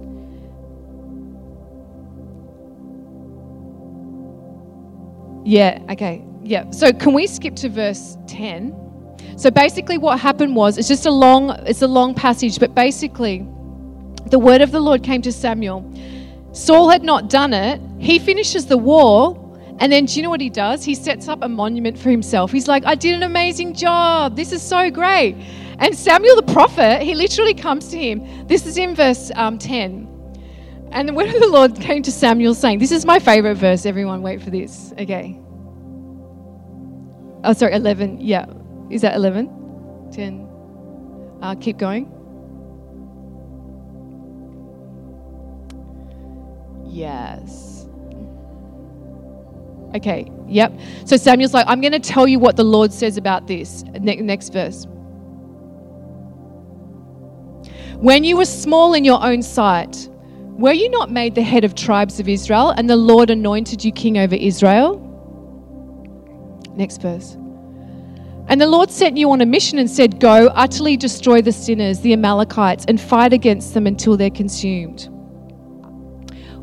[5.45, 6.25] Yeah, okay.
[6.41, 6.71] Yeah.
[6.71, 8.84] So can we skip to verse 10?
[9.37, 13.45] So basically what happened was it's just a long it's a long passage, but basically
[14.27, 15.83] the word of the Lord came to Samuel.
[16.51, 17.81] Saul had not done it.
[17.99, 19.35] He finishes the war,
[19.79, 20.85] and then do you know what he does?
[20.85, 22.51] He sets up a monument for himself.
[22.51, 24.35] He's like, I did an amazing job.
[24.37, 25.35] This is so great.
[25.79, 28.47] And Samuel the prophet, he literally comes to him.
[28.47, 30.07] This is in verse um, 10.
[30.91, 33.85] And the word of the Lord came to Samuel saying, This is my favorite verse.
[33.85, 34.93] Everyone, wait for this.
[34.97, 35.37] Okay.
[37.43, 38.21] Oh, sorry, 11.
[38.21, 38.45] Yeah.
[38.89, 40.09] Is that 11?
[40.11, 40.49] 10.
[41.41, 42.11] Uh, keep going.
[46.85, 47.87] Yes.
[49.95, 50.73] Okay, yep.
[51.05, 53.83] So Samuel's like, I'm going to tell you what the Lord says about this.
[53.99, 54.85] Ne- next verse.
[57.95, 60.09] When you were small in your own sight,
[60.57, 63.91] were you not made the head of tribes of Israel, and the Lord anointed you
[63.91, 65.01] king over Israel?
[66.75, 67.37] Next verse.
[68.47, 72.01] And the Lord sent you on a mission and said, Go, utterly destroy the sinners,
[72.01, 75.09] the Amalekites, and fight against them until they're consumed.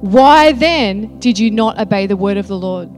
[0.00, 2.88] Why then did you not obey the word of the Lord?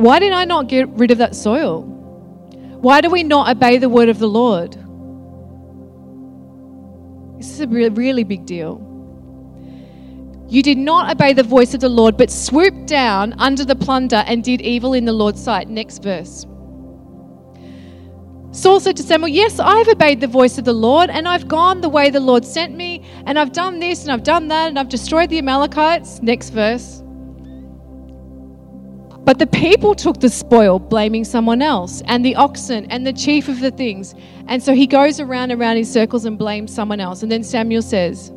[0.00, 1.82] Why did I not get rid of that soil?
[2.80, 4.72] Why do we not obey the word of the Lord?
[7.38, 8.86] This is a really, big deal.
[10.48, 14.24] You did not obey the voice of the Lord, but swooped down under the plunder
[14.26, 15.68] and did evil in the Lord's sight.
[15.68, 16.46] Next verse.
[18.52, 21.80] Saul said to Samuel, Yes, I've obeyed the voice of the Lord, and I've gone
[21.80, 24.78] the way the Lord sent me, and I've done this, and I've done that, and
[24.78, 26.20] I've destroyed the Amalekites.
[26.20, 27.02] Next verse.
[29.22, 33.46] But the people took the spoil, blaming someone else, and the oxen, and the chief
[33.48, 34.16] of the things.
[34.48, 37.22] And so he goes around and around in circles and blames someone else.
[37.22, 38.32] And then Samuel says,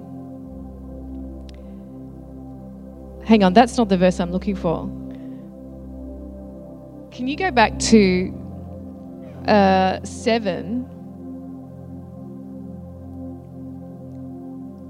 [3.26, 4.86] Hang on, that's not the verse I'm looking for.
[7.12, 8.43] Can you go back to
[9.48, 10.90] uh, 7.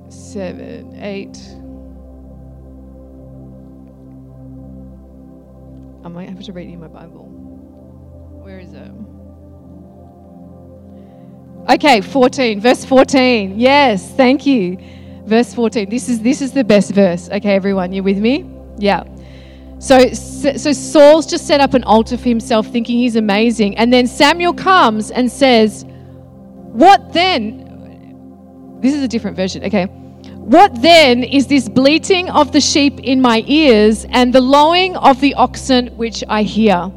[0.10, 1.38] 7, 8.
[6.04, 7.26] I might have to read in my Bible.
[8.42, 8.92] Where is it?
[11.70, 13.60] Okay, 14, verse 14.
[13.60, 14.78] Yes, thank you.
[15.26, 15.90] Verse 14.
[15.90, 17.30] This is this is the best verse.
[17.30, 18.46] Okay, everyone, you with me?
[18.78, 19.04] Yeah.
[19.84, 23.76] So, so Saul's just set up an altar for himself, thinking he's amazing.
[23.78, 25.84] And then Samuel comes and says,
[26.72, 28.80] What then?
[28.80, 29.62] This is a different version.
[29.66, 29.88] Okay.
[30.38, 35.20] What then is this bleating of the sheep in my ears and the lowing of
[35.20, 36.90] the oxen which I hear?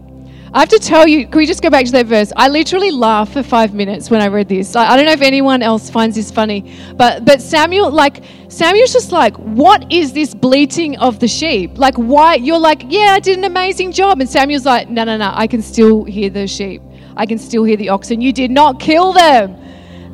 [0.56, 2.32] I have to tell you, can we just go back to that verse?
[2.34, 4.74] I literally laughed for five minutes when I read this.
[4.74, 8.90] I, I don't know if anyone else finds this funny, but but Samuel, like Samuel's
[8.90, 11.76] just like, what is this bleating of the sheep?
[11.76, 12.36] Like, why?
[12.36, 15.46] You're like, yeah, I did an amazing job, and Samuel's like, no, no, no, I
[15.46, 16.80] can still hear the sheep.
[17.18, 18.22] I can still hear the oxen.
[18.22, 19.62] You did not kill them.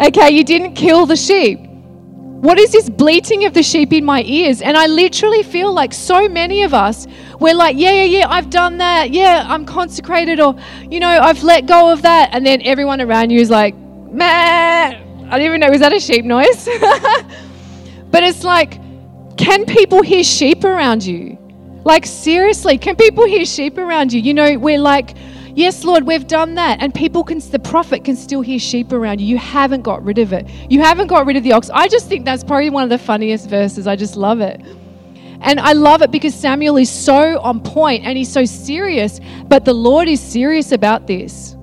[0.01, 1.61] Okay, you didn't kill the sheep.
[2.43, 4.63] What is this bleating of the sheep in my ears?
[4.63, 7.07] And I literally feel like so many of us,
[7.39, 9.13] we're like, yeah, yeah, yeah, I've done that.
[9.13, 10.57] Yeah, I'm consecrated, or,
[10.91, 12.31] you know, I've let go of that.
[12.33, 16.01] And then everyone around you is like, man, I don't even know, was that a
[16.01, 16.65] sheep noise?
[18.11, 18.81] but it's like,
[19.37, 21.39] can people hear sheep around you?
[21.85, 24.21] Like, seriously, can people hear sheep around you?
[24.21, 25.15] You know, we're like,
[25.55, 26.81] Yes, Lord, we've done that.
[26.81, 29.27] And people can, the prophet can still hear sheep around you.
[29.27, 30.49] You haven't got rid of it.
[30.71, 31.71] You haven't got rid of the ox.
[31.71, 33.87] I just think that's probably one of the funniest verses.
[33.87, 34.61] I just love it.
[35.43, 39.65] And I love it because Samuel is so on point and he's so serious, but
[39.65, 41.57] the Lord is serious about this.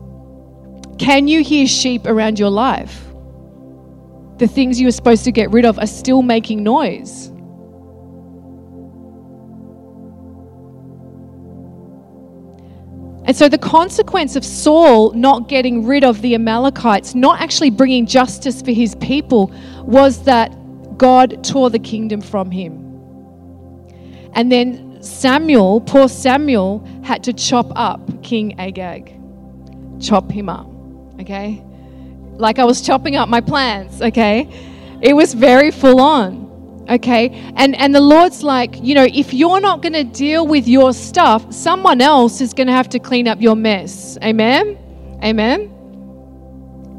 [0.97, 3.05] Can you hear sheep around your life?
[4.37, 7.31] The things you were supposed to get rid of are still making noise.
[13.29, 18.07] And so, the consequence of Saul not getting rid of the Amalekites, not actually bringing
[18.07, 19.53] justice for his people,
[19.83, 20.49] was that
[20.97, 22.73] God tore the kingdom from him.
[24.33, 29.15] And then Samuel, poor Samuel, had to chop up King Agag.
[30.01, 30.67] Chop him up,
[31.21, 31.63] okay?
[32.31, 34.49] Like I was chopping up my plants, okay?
[35.03, 36.48] It was very full on
[36.89, 37.29] okay?
[37.55, 40.93] And and the lord's like you know if you're not going to deal with your
[40.93, 44.17] stuff someone else is going to have to clean up your mess.
[44.23, 44.77] Amen?
[45.23, 45.75] Amen?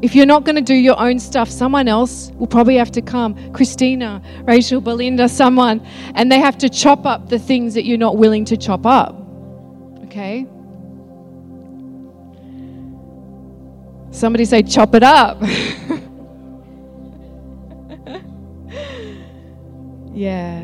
[0.01, 3.01] If you're not going to do your own stuff someone else will probably have to
[3.01, 3.53] come.
[3.53, 5.85] Christina rachel belinda someone.
[6.15, 9.15] And they have to chop up the things that you're not willing to chop up.
[10.05, 10.47] Okay?
[14.11, 15.41] Somebody say chop it up
[20.13, 20.63] Yeah.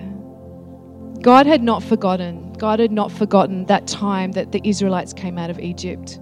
[1.21, 2.53] God had not forgotten.
[2.53, 6.19] God had not forgotten that time that the Israelites came out of Egypt.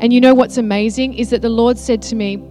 [0.00, 2.42] And you know what's amazing is that the Lord said to me,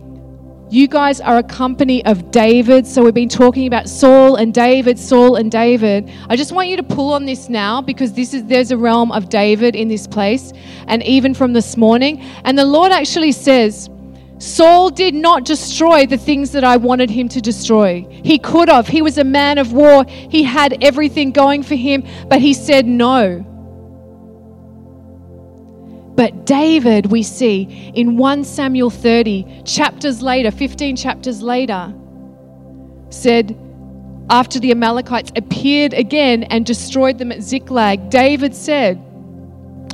[0.69, 2.87] You guys are a company of David.
[2.87, 6.11] So we've been talking about Saul and David, Saul and David.
[6.29, 9.11] I just want you to pull on this now because this is there's a realm
[9.11, 10.53] of David in this place
[10.87, 12.21] and even from this morning.
[12.45, 13.89] And the Lord actually says,
[14.43, 18.05] Saul did not destroy the things that I wanted him to destroy.
[18.25, 18.87] He could have.
[18.89, 20.05] He was a man of war.
[20.07, 23.39] He had everything going for him, but he said no.
[26.17, 31.93] But David, we see in 1 Samuel 30, chapters later, 15 chapters later,
[33.09, 33.57] said,
[34.29, 39.01] after the Amalekites appeared again and destroyed them at Ziklag, David said,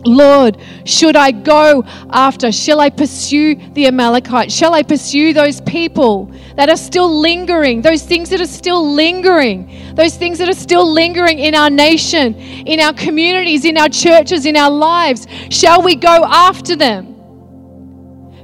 [0.05, 2.51] Lord, should I go after?
[2.51, 4.53] Shall I pursue the Amalekites?
[4.53, 9.95] Shall I pursue those people that are still lingering, those things that are still lingering,
[9.95, 14.45] those things that are still lingering in our nation, in our communities, in our churches,
[14.45, 15.27] in our lives?
[15.49, 17.15] Shall we go after them?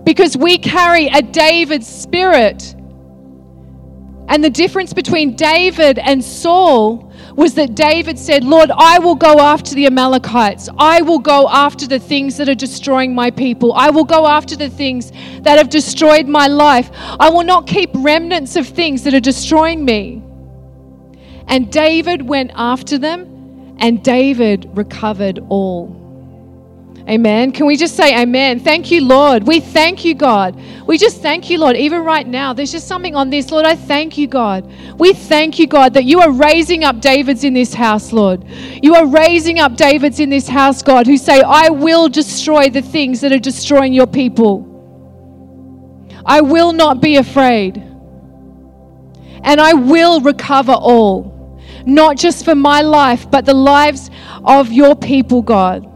[0.04, 2.76] Because we carry a David spirit.
[4.28, 7.05] And the difference between David and Saul
[7.36, 10.70] was that David said, Lord, I will go after the Amalekites.
[10.78, 13.74] I will go after the things that are destroying my people.
[13.74, 15.12] I will go after the things
[15.42, 16.90] that have destroyed my life.
[16.94, 20.24] I will not keep remnants of things that are destroying me.
[21.48, 26.05] And David went after them, and David recovered all.
[27.08, 27.52] Amen.
[27.52, 28.60] Can we just say amen?
[28.60, 29.46] Thank you, Lord.
[29.46, 30.60] We thank you, God.
[30.88, 31.78] We just thank you, Lord.
[31.78, 33.52] Even right now, there's just something on this.
[33.52, 34.66] Lord, I thank you, God.
[34.98, 38.44] We thank you, God, that you are raising up Davids in this house, Lord.
[38.82, 42.82] You are raising up Davids in this house, God, who say, I will destroy the
[42.82, 44.72] things that are destroying your people.
[46.26, 47.78] I will not be afraid.
[49.44, 54.10] And I will recover all, not just for my life, but the lives
[54.44, 55.92] of your people, God.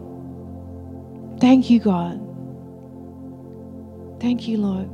[1.39, 2.19] Thank you, God.
[4.19, 4.89] Thank you, Lord.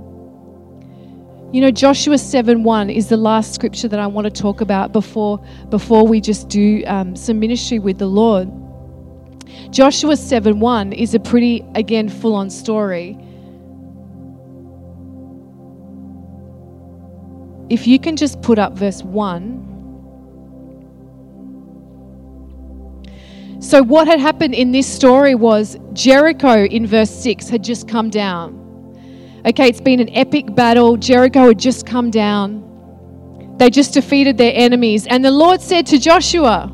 [1.53, 4.91] You know, Joshua 7 1 is the last scripture that I want to talk about
[4.91, 8.51] before, before we just do um, some ministry with the Lord.
[9.71, 13.17] Joshua 7 1 is a pretty, again, full on story.
[17.69, 19.74] If you can just put up verse 1.
[23.65, 28.11] So, what had happened in this story was Jericho in verse 6 had just come
[28.11, 28.61] down.
[29.43, 30.97] Okay, it's been an epic battle.
[30.97, 33.55] Jericho had just come down.
[33.57, 35.07] They just defeated their enemies.
[35.07, 36.71] And the Lord said to Joshua,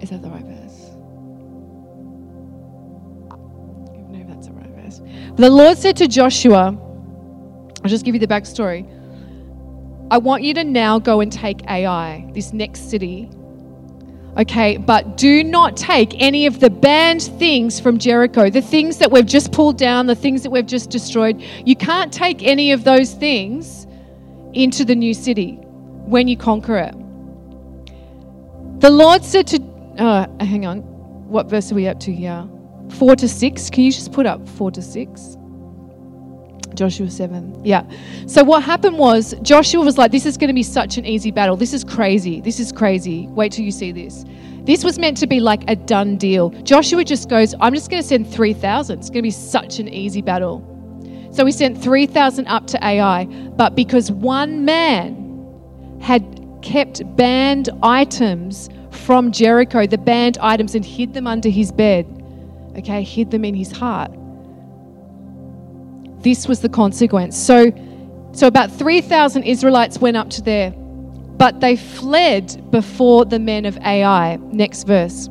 [0.00, 0.90] Is that the right verse?
[4.08, 5.02] No, that's the right verse.
[5.36, 6.74] The Lord said to Joshua,
[7.84, 8.99] I'll just give you the backstory.
[10.10, 13.30] I want you to now go and take Ai, this next city.
[14.36, 19.10] Okay, but do not take any of the banned things from Jericho, the things that
[19.10, 21.40] we've just pulled down, the things that we've just destroyed.
[21.64, 23.86] You can't take any of those things
[24.52, 25.56] into the new city
[26.06, 26.94] when you conquer it.
[28.80, 29.62] The Lord said to,
[29.98, 30.78] uh, hang on,
[31.28, 32.48] what verse are we up to here?
[32.90, 33.70] Four to six.
[33.70, 35.36] Can you just put up four to six?
[36.74, 37.64] Joshua 7.
[37.64, 37.84] Yeah.
[38.26, 41.30] So what happened was Joshua was like, This is going to be such an easy
[41.30, 41.56] battle.
[41.56, 42.40] This is crazy.
[42.40, 43.26] This is crazy.
[43.28, 44.24] Wait till you see this.
[44.64, 46.50] This was meant to be like a done deal.
[46.62, 48.98] Joshua just goes, I'm just going to send 3,000.
[48.98, 50.66] It's going to be such an easy battle.
[51.32, 53.24] So he sent 3,000 up to Ai.
[53.24, 55.16] But because one man
[56.00, 56.22] had
[56.62, 62.06] kept banned items from Jericho, the banned items, and hid them under his bed,
[62.76, 64.12] okay, hid them in his heart
[66.22, 67.36] this was the consequence.
[67.36, 67.72] So,
[68.32, 73.78] so about 3,000 Israelites went up to there, but they fled before the men of
[73.78, 74.36] Ai.
[74.36, 75.28] Next verse.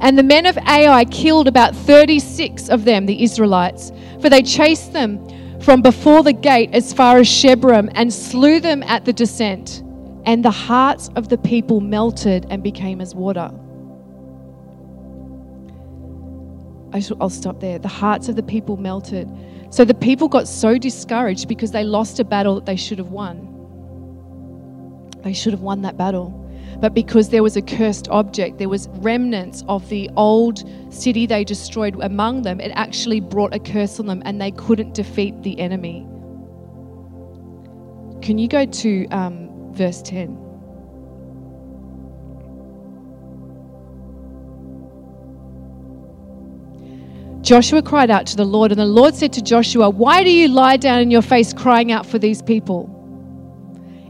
[0.00, 4.92] And the men of Ai killed about 36 of them, the Israelites, for they chased
[4.92, 5.20] them
[5.60, 9.82] from before the gate as far as Shebarim and slew them at the descent.
[10.24, 13.50] And the hearts of the people melted and became as water.
[16.92, 17.78] I'll stop there.
[17.78, 19.28] The hearts of the people melted.
[19.72, 23.08] So the people got so discouraged because they lost a battle that they should have
[23.08, 23.48] won.
[25.24, 26.28] They should have won that battle.
[26.78, 30.62] But because there was a cursed object, there was remnants of the old
[30.92, 34.92] city they destroyed among them, it actually brought a curse on them and they couldn't
[34.92, 36.06] defeat the enemy.
[38.20, 40.41] Can you go to um, verse 10?
[47.42, 50.46] Joshua cried out to the Lord, and the Lord said to Joshua, Why do you
[50.46, 52.88] lie down in your face crying out for these people?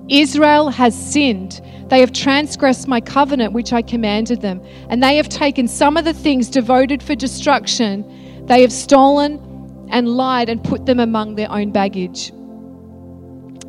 [0.09, 1.63] Israel has sinned.
[1.89, 4.61] They have transgressed my covenant which I commanded them,
[4.91, 8.45] and they have taken some of the things devoted for destruction.
[8.47, 12.33] They have stolen and lied and put them among their own baggage.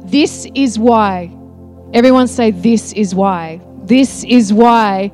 [0.06, 1.32] This is why.
[1.94, 3.62] Everyone say, This is why.
[3.86, 5.12] This is why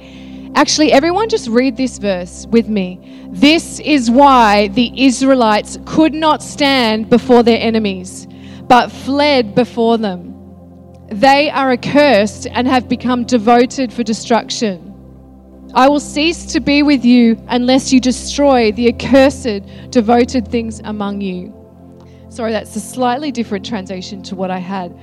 [0.55, 3.27] Actually, everyone just read this verse with me.
[3.29, 8.27] This is why the Israelites could not stand before their enemies,
[8.67, 10.35] but fled before them.
[11.11, 14.89] They are accursed and have become devoted for destruction.
[15.75, 21.21] I will cease to be with you unless you destroy the accursed, devoted things among
[21.21, 21.53] you.
[22.29, 24.97] Sorry, that's a slightly different translation to what I had.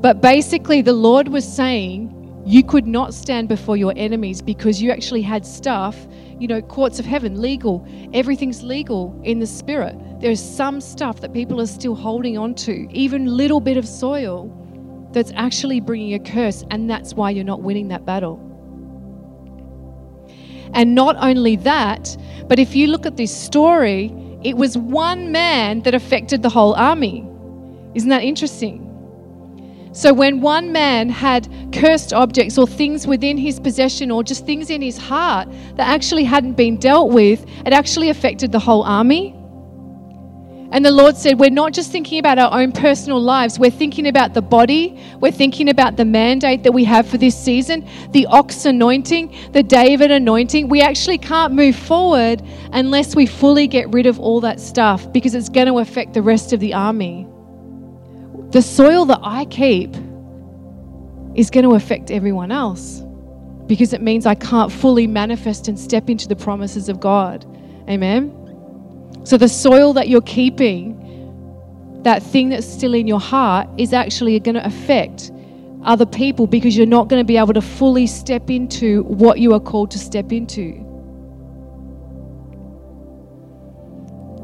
[0.00, 2.12] But basically, the Lord was saying,
[2.46, 6.06] you could not stand before your enemies because you actually had stuff,
[6.38, 7.84] you know, courts of heaven, legal.
[8.14, 9.96] Everything's legal in the spirit.
[10.20, 14.52] There's some stuff that people are still holding on to, even little bit of soil
[15.12, 18.40] that's actually bringing a curse, and that's why you're not winning that battle.
[20.72, 22.16] And not only that,
[22.46, 26.74] but if you look at this story, it was one man that affected the whole
[26.74, 27.26] army.
[27.94, 28.85] Isn't that interesting?
[29.96, 34.68] So, when one man had cursed objects or things within his possession or just things
[34.68, 39.34] in his heart that actually hadn't been dealt with, it actually affected the whole army.
[40.70, 44.06] And the Lord said, We're not just thinking about our own personal lives, we're thinking
[44.08, 48.26] about the body, we're thinking about the mandate that we have for this season, the
[48.26, 50.68] ox anointing, the David anointing.
[50.68, 52.42] We actually can't move forward
[52.74, 56.20] unless we fully get rid of all that stuff because it's going to affect the
[56.20, 57.26] rest of the army
[58.56, 59.94] the soil that I keep
[61.34, 63.02] is going to affect everyone else
[63.66, 67.44] because it means I can't fully manifest and step into the promises of God.
[67.86, 68.32] Amen.
[69.24, 74.40] So the soil that you're keeping, that thing that's still in your heart, is actually
[74.40, 75.32] going to affect
[75.84, 79.52] other people because you're not going to be able to fully step into what you
[79.52, 80.82] are called to step into.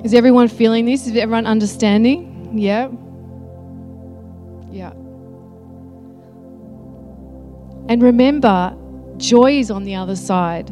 [0.05, 1.07] Is everyone feeling this?
[1.07, 2.59] Is everyone understanding?
[2.59, 2.91] Yeah.
[4.73, 4.93] Yeah.
[7.89, 8.75] And remember,
[9.19, 10.71] joy is on the other side.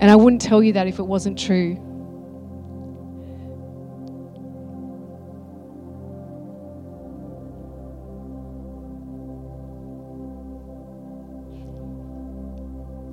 [0.00, 1.76] And I wouldn't tell you that if it wasn't true.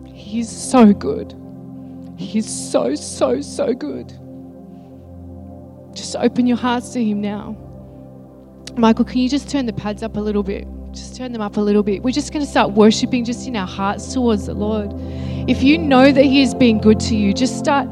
[0.05, 1.33] He's so good.
[2.17, 4.09] He's so, so, so good.
[5.95, 7.64] Just open your hearts to Him now.
[8.77, 10.67] Michael, can you just turn the pads up a little bit?
[10.91, 12.03] Just turn them up a little bit.
[12.03, 14.91] We're just going to start worshiping just in our hearts towards the Lord.
[15.49, 17.87] If you know that He has been good to you, just start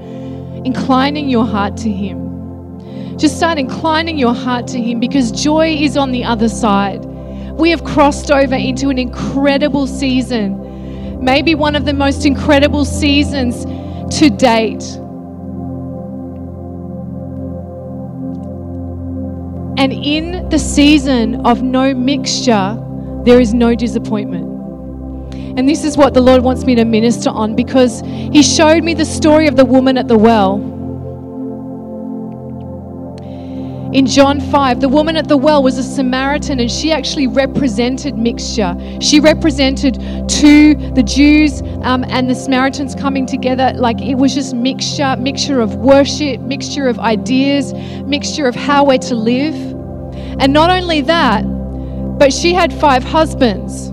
[0.65, 3.17] inclining your heart to Him.
[3.17, 7.05] Just start inclining your heart to Him because joy is on the other side.
[7.05, 13.63] We have crossed over into an incredible season, maybe one of the most incredible seasons
[14.17, 14.83] to date.
[19.83, 22.81] And in the season of no mixture,
[23.25, 24.45] there is no disappointment.
[25.59, 28.93] And this is what the Lord wants me to minister on because He showed me
[28.93, 30.73] the story of the woman at the well.
[33.93, 38.17] In John 5, the woman at the well was a Samaritan and she actually represented
[38.17, 38.75] mixture.
[38.99, 39.95] She represented
[40.27, 43.71] to the Jews um, and the Samaritans coming together.
[43.75, 47.73] Like it was just mixture, mixture of worship, mixture of ideas,
[48.05, 49.72] mixture of how we're to live.
[50.39, 51.41] And not only that,
[52.17, 53.87] but she had five husbands.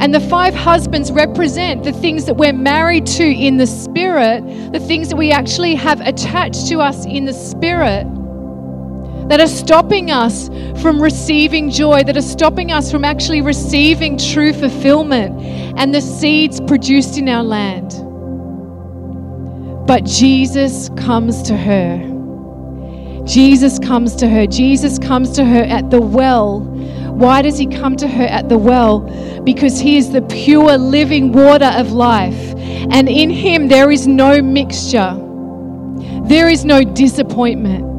[0.00, 4.42] And the five husbands represent the things that we're married to in the spirit,
[4.72, 8.06] the things that we actually have attached to us in the spirit
[9.28, 10.48] that are stopping us
[10.82, 15.40] from receiving joy, that are stopping us from actually receiving true fulfillment
[15.78, 17.92] and the seeds produced in our land.
[19.86, 22.11] But Jesus comes to her.
[23.24, 24.46] Jesus comes to her.
[24.46, 26.60] Jesus comes to her at the well.
[26.60, 29.00] Why does he come to her at the well?
[29.44, 32.54] Because he is the pure living water of life.
[32.90, 35.14] And in him there is no mixture,
[36.24, 37.90] there is no disappointment.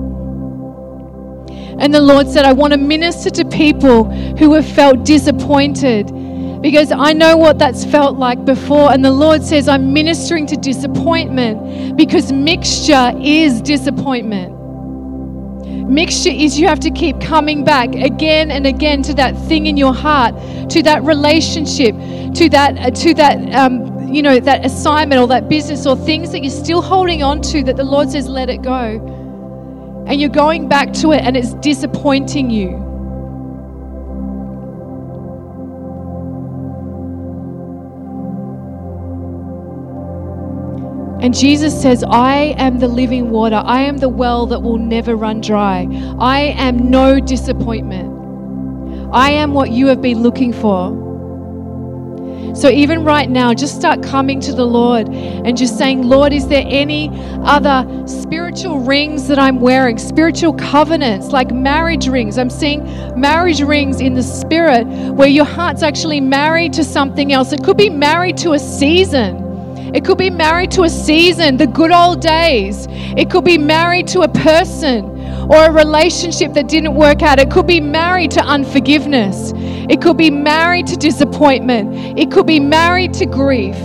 [1.80, 4.06] And the Lord said, I want to minister to people
[4.38, 6.08] who have felt disappointed
[6.62, 8.92] because I know what that's felt like before.
[8.94, 14.63] And the Lord says, I'm ministering to disappointment because mixture is disappointment.
[15.74, 19.78] Mixture is you have to keep coming back again and again to that thing in
[19.78, 20.36] your heart,
[20.70, 21.96] to that relationship,
[22.36, 26.32] to that, uh, to that, um, you know, that assignment or that business or things
[26.32, 29.24] that you're still holding on to that the Lord says, let it go
[30.08, 32.93] and you're going back to it and it's disappointing you.
[41.24, 43.64] And Jesus says, I am the living water.
[43.64, 45.88] I am the well that will never run dry.
[46.20, 48.10] I am no disappointment.
[49.14, 51.02] I am what you have been looking for.
[52.54, 56.50] So, even right now, just start coming to the Lord and just saying, Lord, is
[56.50, 57.10] there any
[57.44, 59.98] other spiritual rings that I'm wearing?
[59.98, 62.38] Spiritual covenants, like marriage rings.
[62.38, 62.84] I'm seeing
[63.20, 67.54] marriage rings in the spirit where your heart's actually married to something else.
[67.54, 69.43] It could be married to a season.
[69.94, 72.88] It could be married to a season, the good old days.
[72.90, 75.06] It could be married to a person
[75.50, 77.40] or a relationship that didn't work out.
[77.40, 79.54] It could be married to unforgiveness.
[79.56, 82.18] It could be married to disappointment.
[82.18, 83.76] It could be married to grief.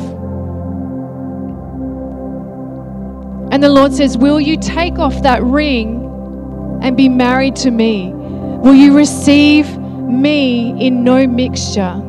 [3.51, 8.13] And the Lord says, Will you take off that ring and be married to me?
[8.15, 12.08] Will you receive me in no mixture?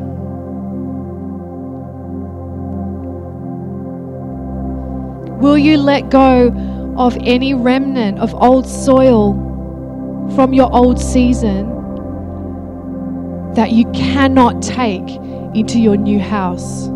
[5.40, 6.50] Will you let go
[6.98, 9.34] of any remnant of old soil
[10.36, 11.80] from your old season
[13.56, 15.10] that you cannot take
[15.56, 16.88] into your new house.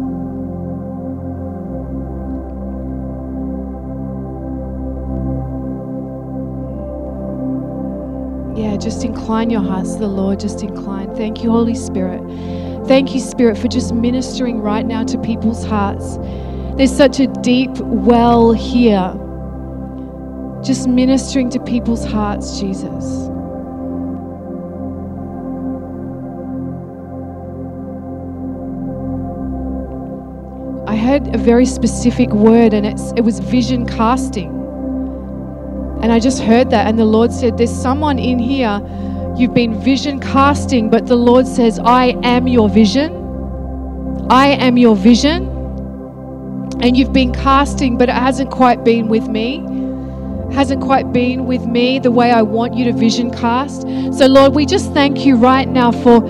[8.57, 10.39] Yeah, just incline your hearts to the Lord.
[10.39, 11.15] Just incline.
[11.15, 12.21] Thank you, Holy Spirit.
[12.87, 16.17] Thank you, Spirit, for just ministering right now to people's hearts.
[16.77, 19.13] There's such a deep well here
[20.63, 23.29] just ministering to people's hearts, Jesus.
[30.87, 34.49] I heard a very specific word, and it's, it was vision casting.
[36.01, 38.81] And I just heard that, and the Lord said, There's someone in here,
[39.37, 43.11] you've been vision casting, but the Lord says, I am your vision.
[44.29, 45.52] I am your vision.
[46.81, 49.63] And you've been casting, but it hasn't quite been with me
[50.53, 53.81] hasn't quite been with me the way I want you to vision cast.
[54.17, 56.21] So, Lord, we just thank you right now for,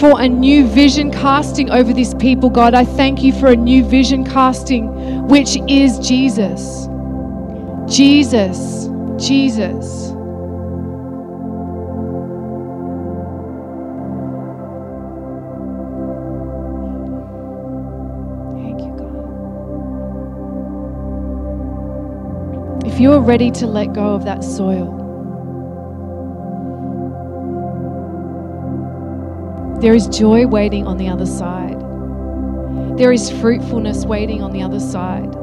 [0.00, 2.74] for a new vision casting over these people, God.
[2.74, 6.88] I thank you for a new vision casting, which is Jesus.
[7.86, 8.88] Jesus.
[9.18, 10.13] Jesus.
[22.94, 24.86] If you're ready to let go of that soil,
[29.80, 31.76] there is joy waiting on the other side.
[32.96, 35.34] There is fruitfulness waiting on the other side.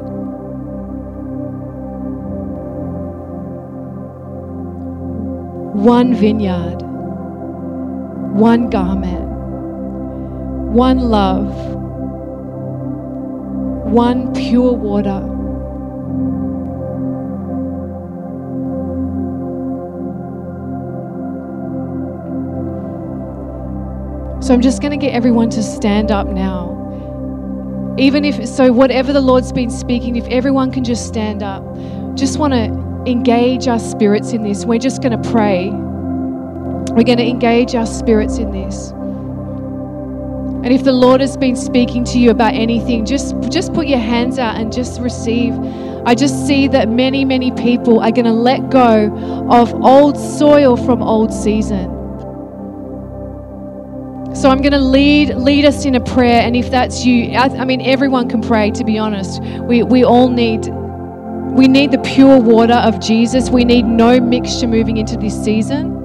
[5.74, 6.80] one vineyard,
[8.34, 9.26] one garment,
[10.72, 11.52] one love,
[13.92, 15.31] one pure water.
[24.52, 27.96] I'm just going to get everyone to stand up now.
[27.98, 31.64] Even if, so whatever the Lord's been speaking, if everyone can just stand up,
[32.14, 32.64] just want to
[33.10, 34.66] engage our spirits in this.
[34.66, 35.70] We're just going to pray.
[35.70, 38.90] We're going to engage our spirits in this.
[38.90, 44.00] And if the Lord has been speaking to you about anything, just, just put your
[44.00, 45.54] hands out and just receive.
[46.04, 50.76] I just see that many, many people are going to let go of old soil
[50.76, 52.01] from old season.
[54.34, 57.48] So I'm going to lead lead us in a prayer, and if that's you, I,
[57.48, 58.70] I, mean everyone can pray.
[58.70, 60.66] To be honest, we we all need
[61.54, 63.50] we need the pure water of Jesus.
[63.50, 65.98] We need no mixture moving into this season.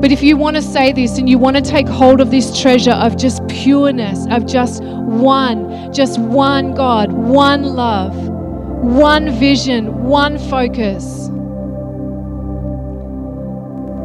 [0.00, 2.60] But if you want to say this and you want to take hold of this
[2.60, 10.38] treasure of just pureness, of just one, just one God, one love, one vision, one
[10.38, 11.30] focus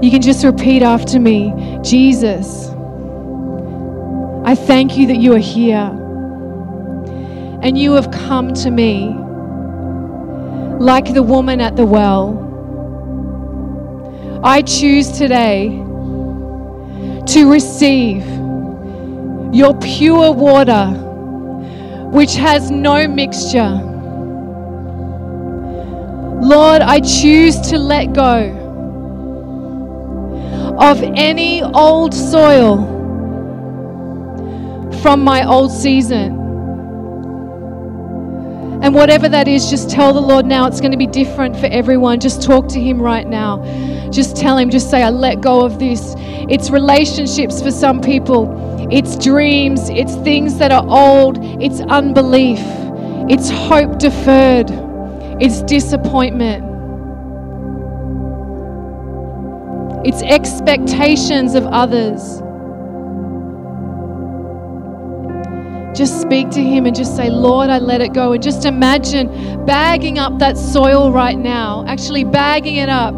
[0.01, 2.69] you can just repeat after me Jesus,
[4.45, 5.91] I thank you that you are here
[7.61, 9.13] and you have come to me
[10.79, 12.45] like the woman at the well.
[14.43, 15.67] I choose today
[17.27, 18.25] to receive
[19.53, 20.87] your pure water,
[22.11, 23.85] which has no mixture.
[26.41, 28.58] Lord, I choose to let go
[30.79, 32.77] of any old soil
[35.01, 36.37] from my old season.
[38.81, 41.65] And whatever that is, just tell the Lord now it's going to be different for
[41.65, 42.21] everyone.
[42.21, 43.61] Just talk to Him right now.
[44.09, 46.15] Just tell Him, just say, I let go of this.
[46.17, 52.61] It's relationships for some people, it's dreams, it's things that are old, it's unbelief,
[53.29, 54.71] it's hope deferred,
[55.41, 56.68] it's disappointment.
[60.05, 62.41] It's expectations of others.
[65.97, 68.31] Just speak to Him and just say, Lord, I let it go.
[68.31, 73.13] And just imagine bagging up that soil right now, actually bagging it up,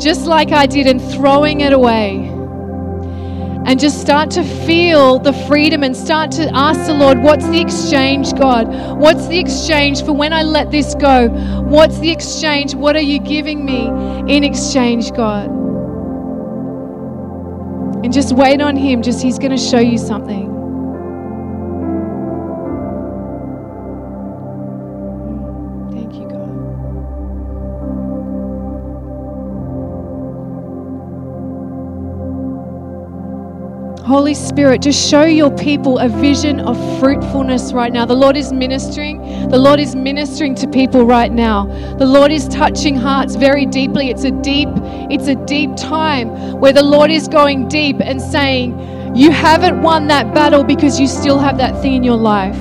[0.00, 2.32] just like I did, and throwing it away.
[3.66, 7.60] And just start to feel the freedom and start to ask the Lord, What's the
[7.60, 8.66] exchange, God?
[8.98, 11.28] What's the exchange for when I let this go?
[11.62, 12.74] What's the exchange?
[12.74, 13.86] What are you giving me
[14.34, 15.65] in exchange, God?
[18.04, 20.55] And just wait on Him, just He's going to show you something.
[34.06, 38.04] Holy Spirit, just show your people a vision of fruitfulness right now.
[38.06, 39.48] The Lord is ministering.
[39.48, 41.66] The Lord is ministering to people right now.
[41.98, 44.08] The Lord is touching hearts very deeply.
[44.08, 44.68] It's a deep
[45.10, 46.28] it's a deep time
[46.60, 51.08] where the Lord is going deep and saying, You haven't won that battle because you
[51.08, 52.56] still have that thing in your life.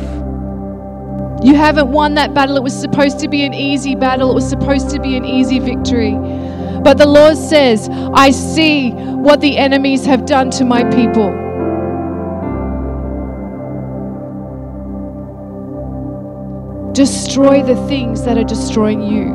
[1.43, 2.58] You haven't won that battle.
[2.58, 5.60] It was supposed to be an easy battle, it was supposed to be an easy
[5.60, 6.16] victory.
[6.86, 11.31] But the Lord says, I see what the enemies have done to my people.
[16.93, 19.33] Destroy the things that are destroying you.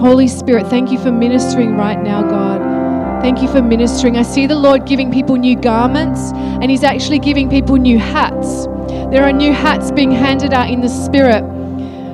[0.00, 3.22] Holy Spirit, thank you for ministering right now, God.
[3.22, 4.16] Thank you for ministering.
[4.16, 8.66] I see the Lord giving people new garments, and He's actually giving people new hats.
[9.12, 11.44] There are new hats being handed out in the Spirit.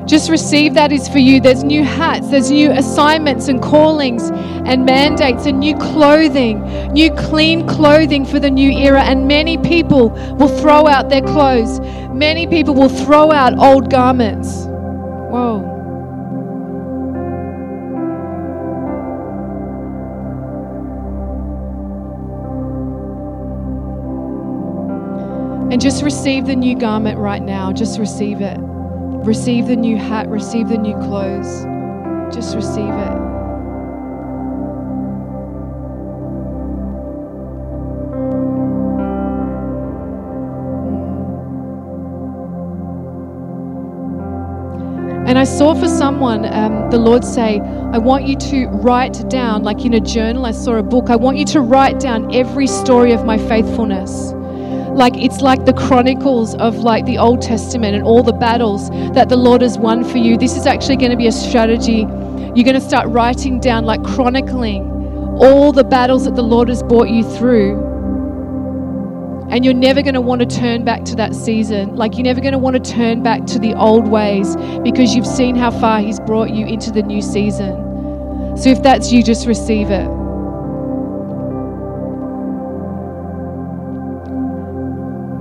[0.09, 1.39] Just receive that is for you.
[1.39, 6.63] There's new hats, there's new assignments and callings and mandates and new clothing,
[6.95, 9.03] new clean clothing for the new era.
[9.03, 11.79] And many people will throw out their clothes,
[12.11, 14.65] many people will throw out old garments.
[14.65, 15.75] Whoa.
[25.71, 27.75] And just receive the new garment right now.
[27.75, 28.59] Just receive it.
[29.25, 30.29] Receive the new hat.
[30.29, 31.65] Receive the new clothes.
[32.35, 33.29] Just receive it.
[45.29, 49.63] And I saw for someone, um, the Lord say, I want you to write down,
[49.63, 52.67] like in a journal, I saw a book, I want you to write down every
[52.67, 54.33] story of my faithfulness
[54.99, 59.29] like it's like the chronicles of like the Old Testament and all the battles that
[59.29, 60.37] the Lord has won for you.
[60.37, 62.01] This is actually going to be a strategy.
[62.55, 64.83] You're going to start writing down, like chronicling
[65.39, 67.87] all the battles that the Lord has brought you through.
[69.51, 71.97] And you're never going to want to turn back to that season.
[71.97, 75.27] Like, you're never going to want to turn back to the old ways because you've
[75.27, 78.57] seen how far He's brought you into the new season.
[78.59, 80.18] So, if that's you, just receive it.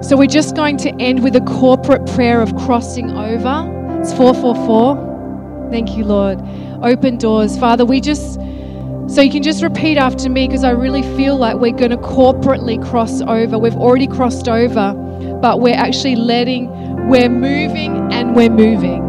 [0.07, 3.99] So, we're just going to end with a corporate prayer of crossing over.
[3.99, 5.67] It's 444.
[5.69, 6.39] Thank you, Lord.
[6.81, 7.57] Open doors.
[7.57, 8.35] Father, we just,
[9.13, 11.97] so you can just repeat after me because I really feel like we're going to
[11.97, 13.59] corporately cross over.
[13.59, 14.93] We've already crossed over,
[15.41, 16.69] but we're actually letting,
[17.09, 19.03] we're moving and we're moving.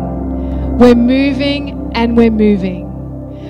[0.78, 2.90] We're moving and we're moving.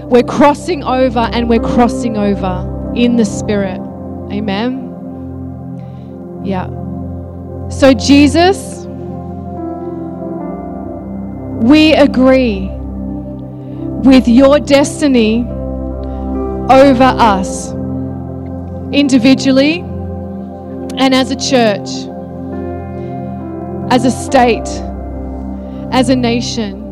[0.06, 3.80] We're crossing over and we're crossing over in the Spirit.
[4.30, 4.84] Amen.
[6.44, 6.77] Yeah.
[7.70, 8.86] So, Jesus,
[11.68, 15.44] we agree with your destiny
[16.70, 17.72] over us
[18.92, 19.80] individually
[20.96, 21.88] and as a church,
[23.92, 24.68] as a state,
[25.92, 26.84] as a nation.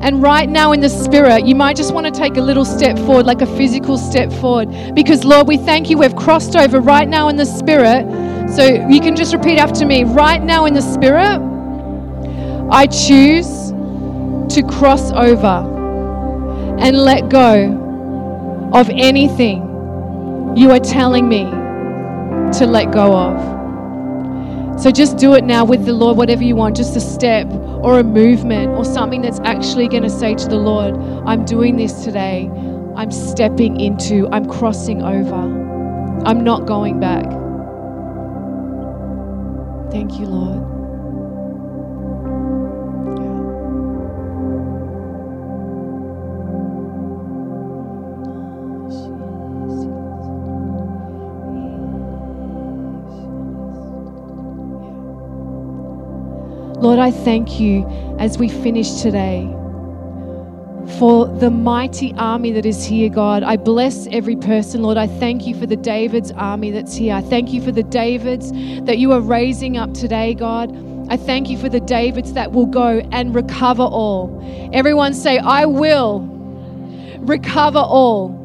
[0.00, 2.96] And right now in the spirit, you might just want to take a little step
[2.98, 4.94] forward, like a physical step forward.
[4.94, 5.98] Because, Lord, we thank you.
[5.98, 8.23] We've crossed over right now in the spirit
[8.54, 10.04] so you can just repeat after me.
[10.04, 11.40] Right now in the Spirit,
[12.70, 13.72] I choose
[14.54, 15.72] to cross over
[16.78, 19.62] and let go of anything
[20.56, 21.44] you are telling me
[22.58, 24.80] to let go of.
[24.80, 27.98] So just do it now with the Lord, whatever you want, just a step or
[27.98, 30.94] a movement or something that's actually going to say to the Lord,
[31.26, 32.50] I'm doing this today.
[32.96, 35.34] I'm stepping into, I'm crossing over.
[36.24, 37.43] I'm not going back.
[39.94, 40.58] Thank you, Lord.
[56.82, 57.86] Lord, I thank you
[58.18, 59.48] as we finish today
[60.98, 63.42] for the mighty army that is here, God.
[63.42, 64.96] I bless every person, Lord.
[64.96, 67.14] I thank you for the David's army that's here.
[67.14, 68.52] I thank you for the Davids
[68.84, 70.70] that you are raising up today, God.
[71.10, 74.40] I thank you for the Davids that will go and recover all.
[74.72, 76.20] Everyone say, I will
[77.20, 78.43] recover all.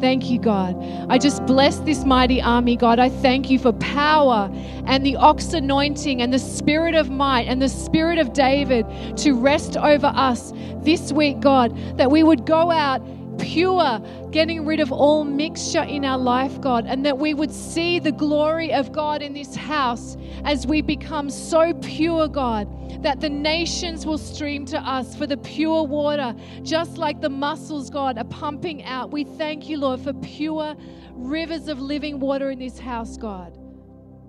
[0.00, 0.76] Thank you, God.
[1.08, 3.00] I just bless this mighty army, God.
[3.00, 4.48] I thank you for power
[4.86, 8.86] and the ox anointing and the spirit of might and the spirit of David
[9.18, 13.02] to rest over us this week, God, that we would go out
[13.38, 17.98] pure, getting rid of all mixture in our life, God, and that we would see
[17.98, 22.68] the glory of God in this house as we become so pure, God,
[23.02, 27.90] that the nations will stream to us for the pure water, just like the muscles,
[27.90, 29.10] God, are pumping out.
[29.10, 30.76] We thank you, Lord, for pure
[31.12, 33.56] rivers of living water in this house, God.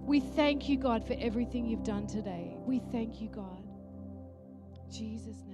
[0.06, 2.58] We thank you, God, for everything you've done today.
[2.66, 3.64] We thank you, God.
[4.92, 5.49] Jesus'.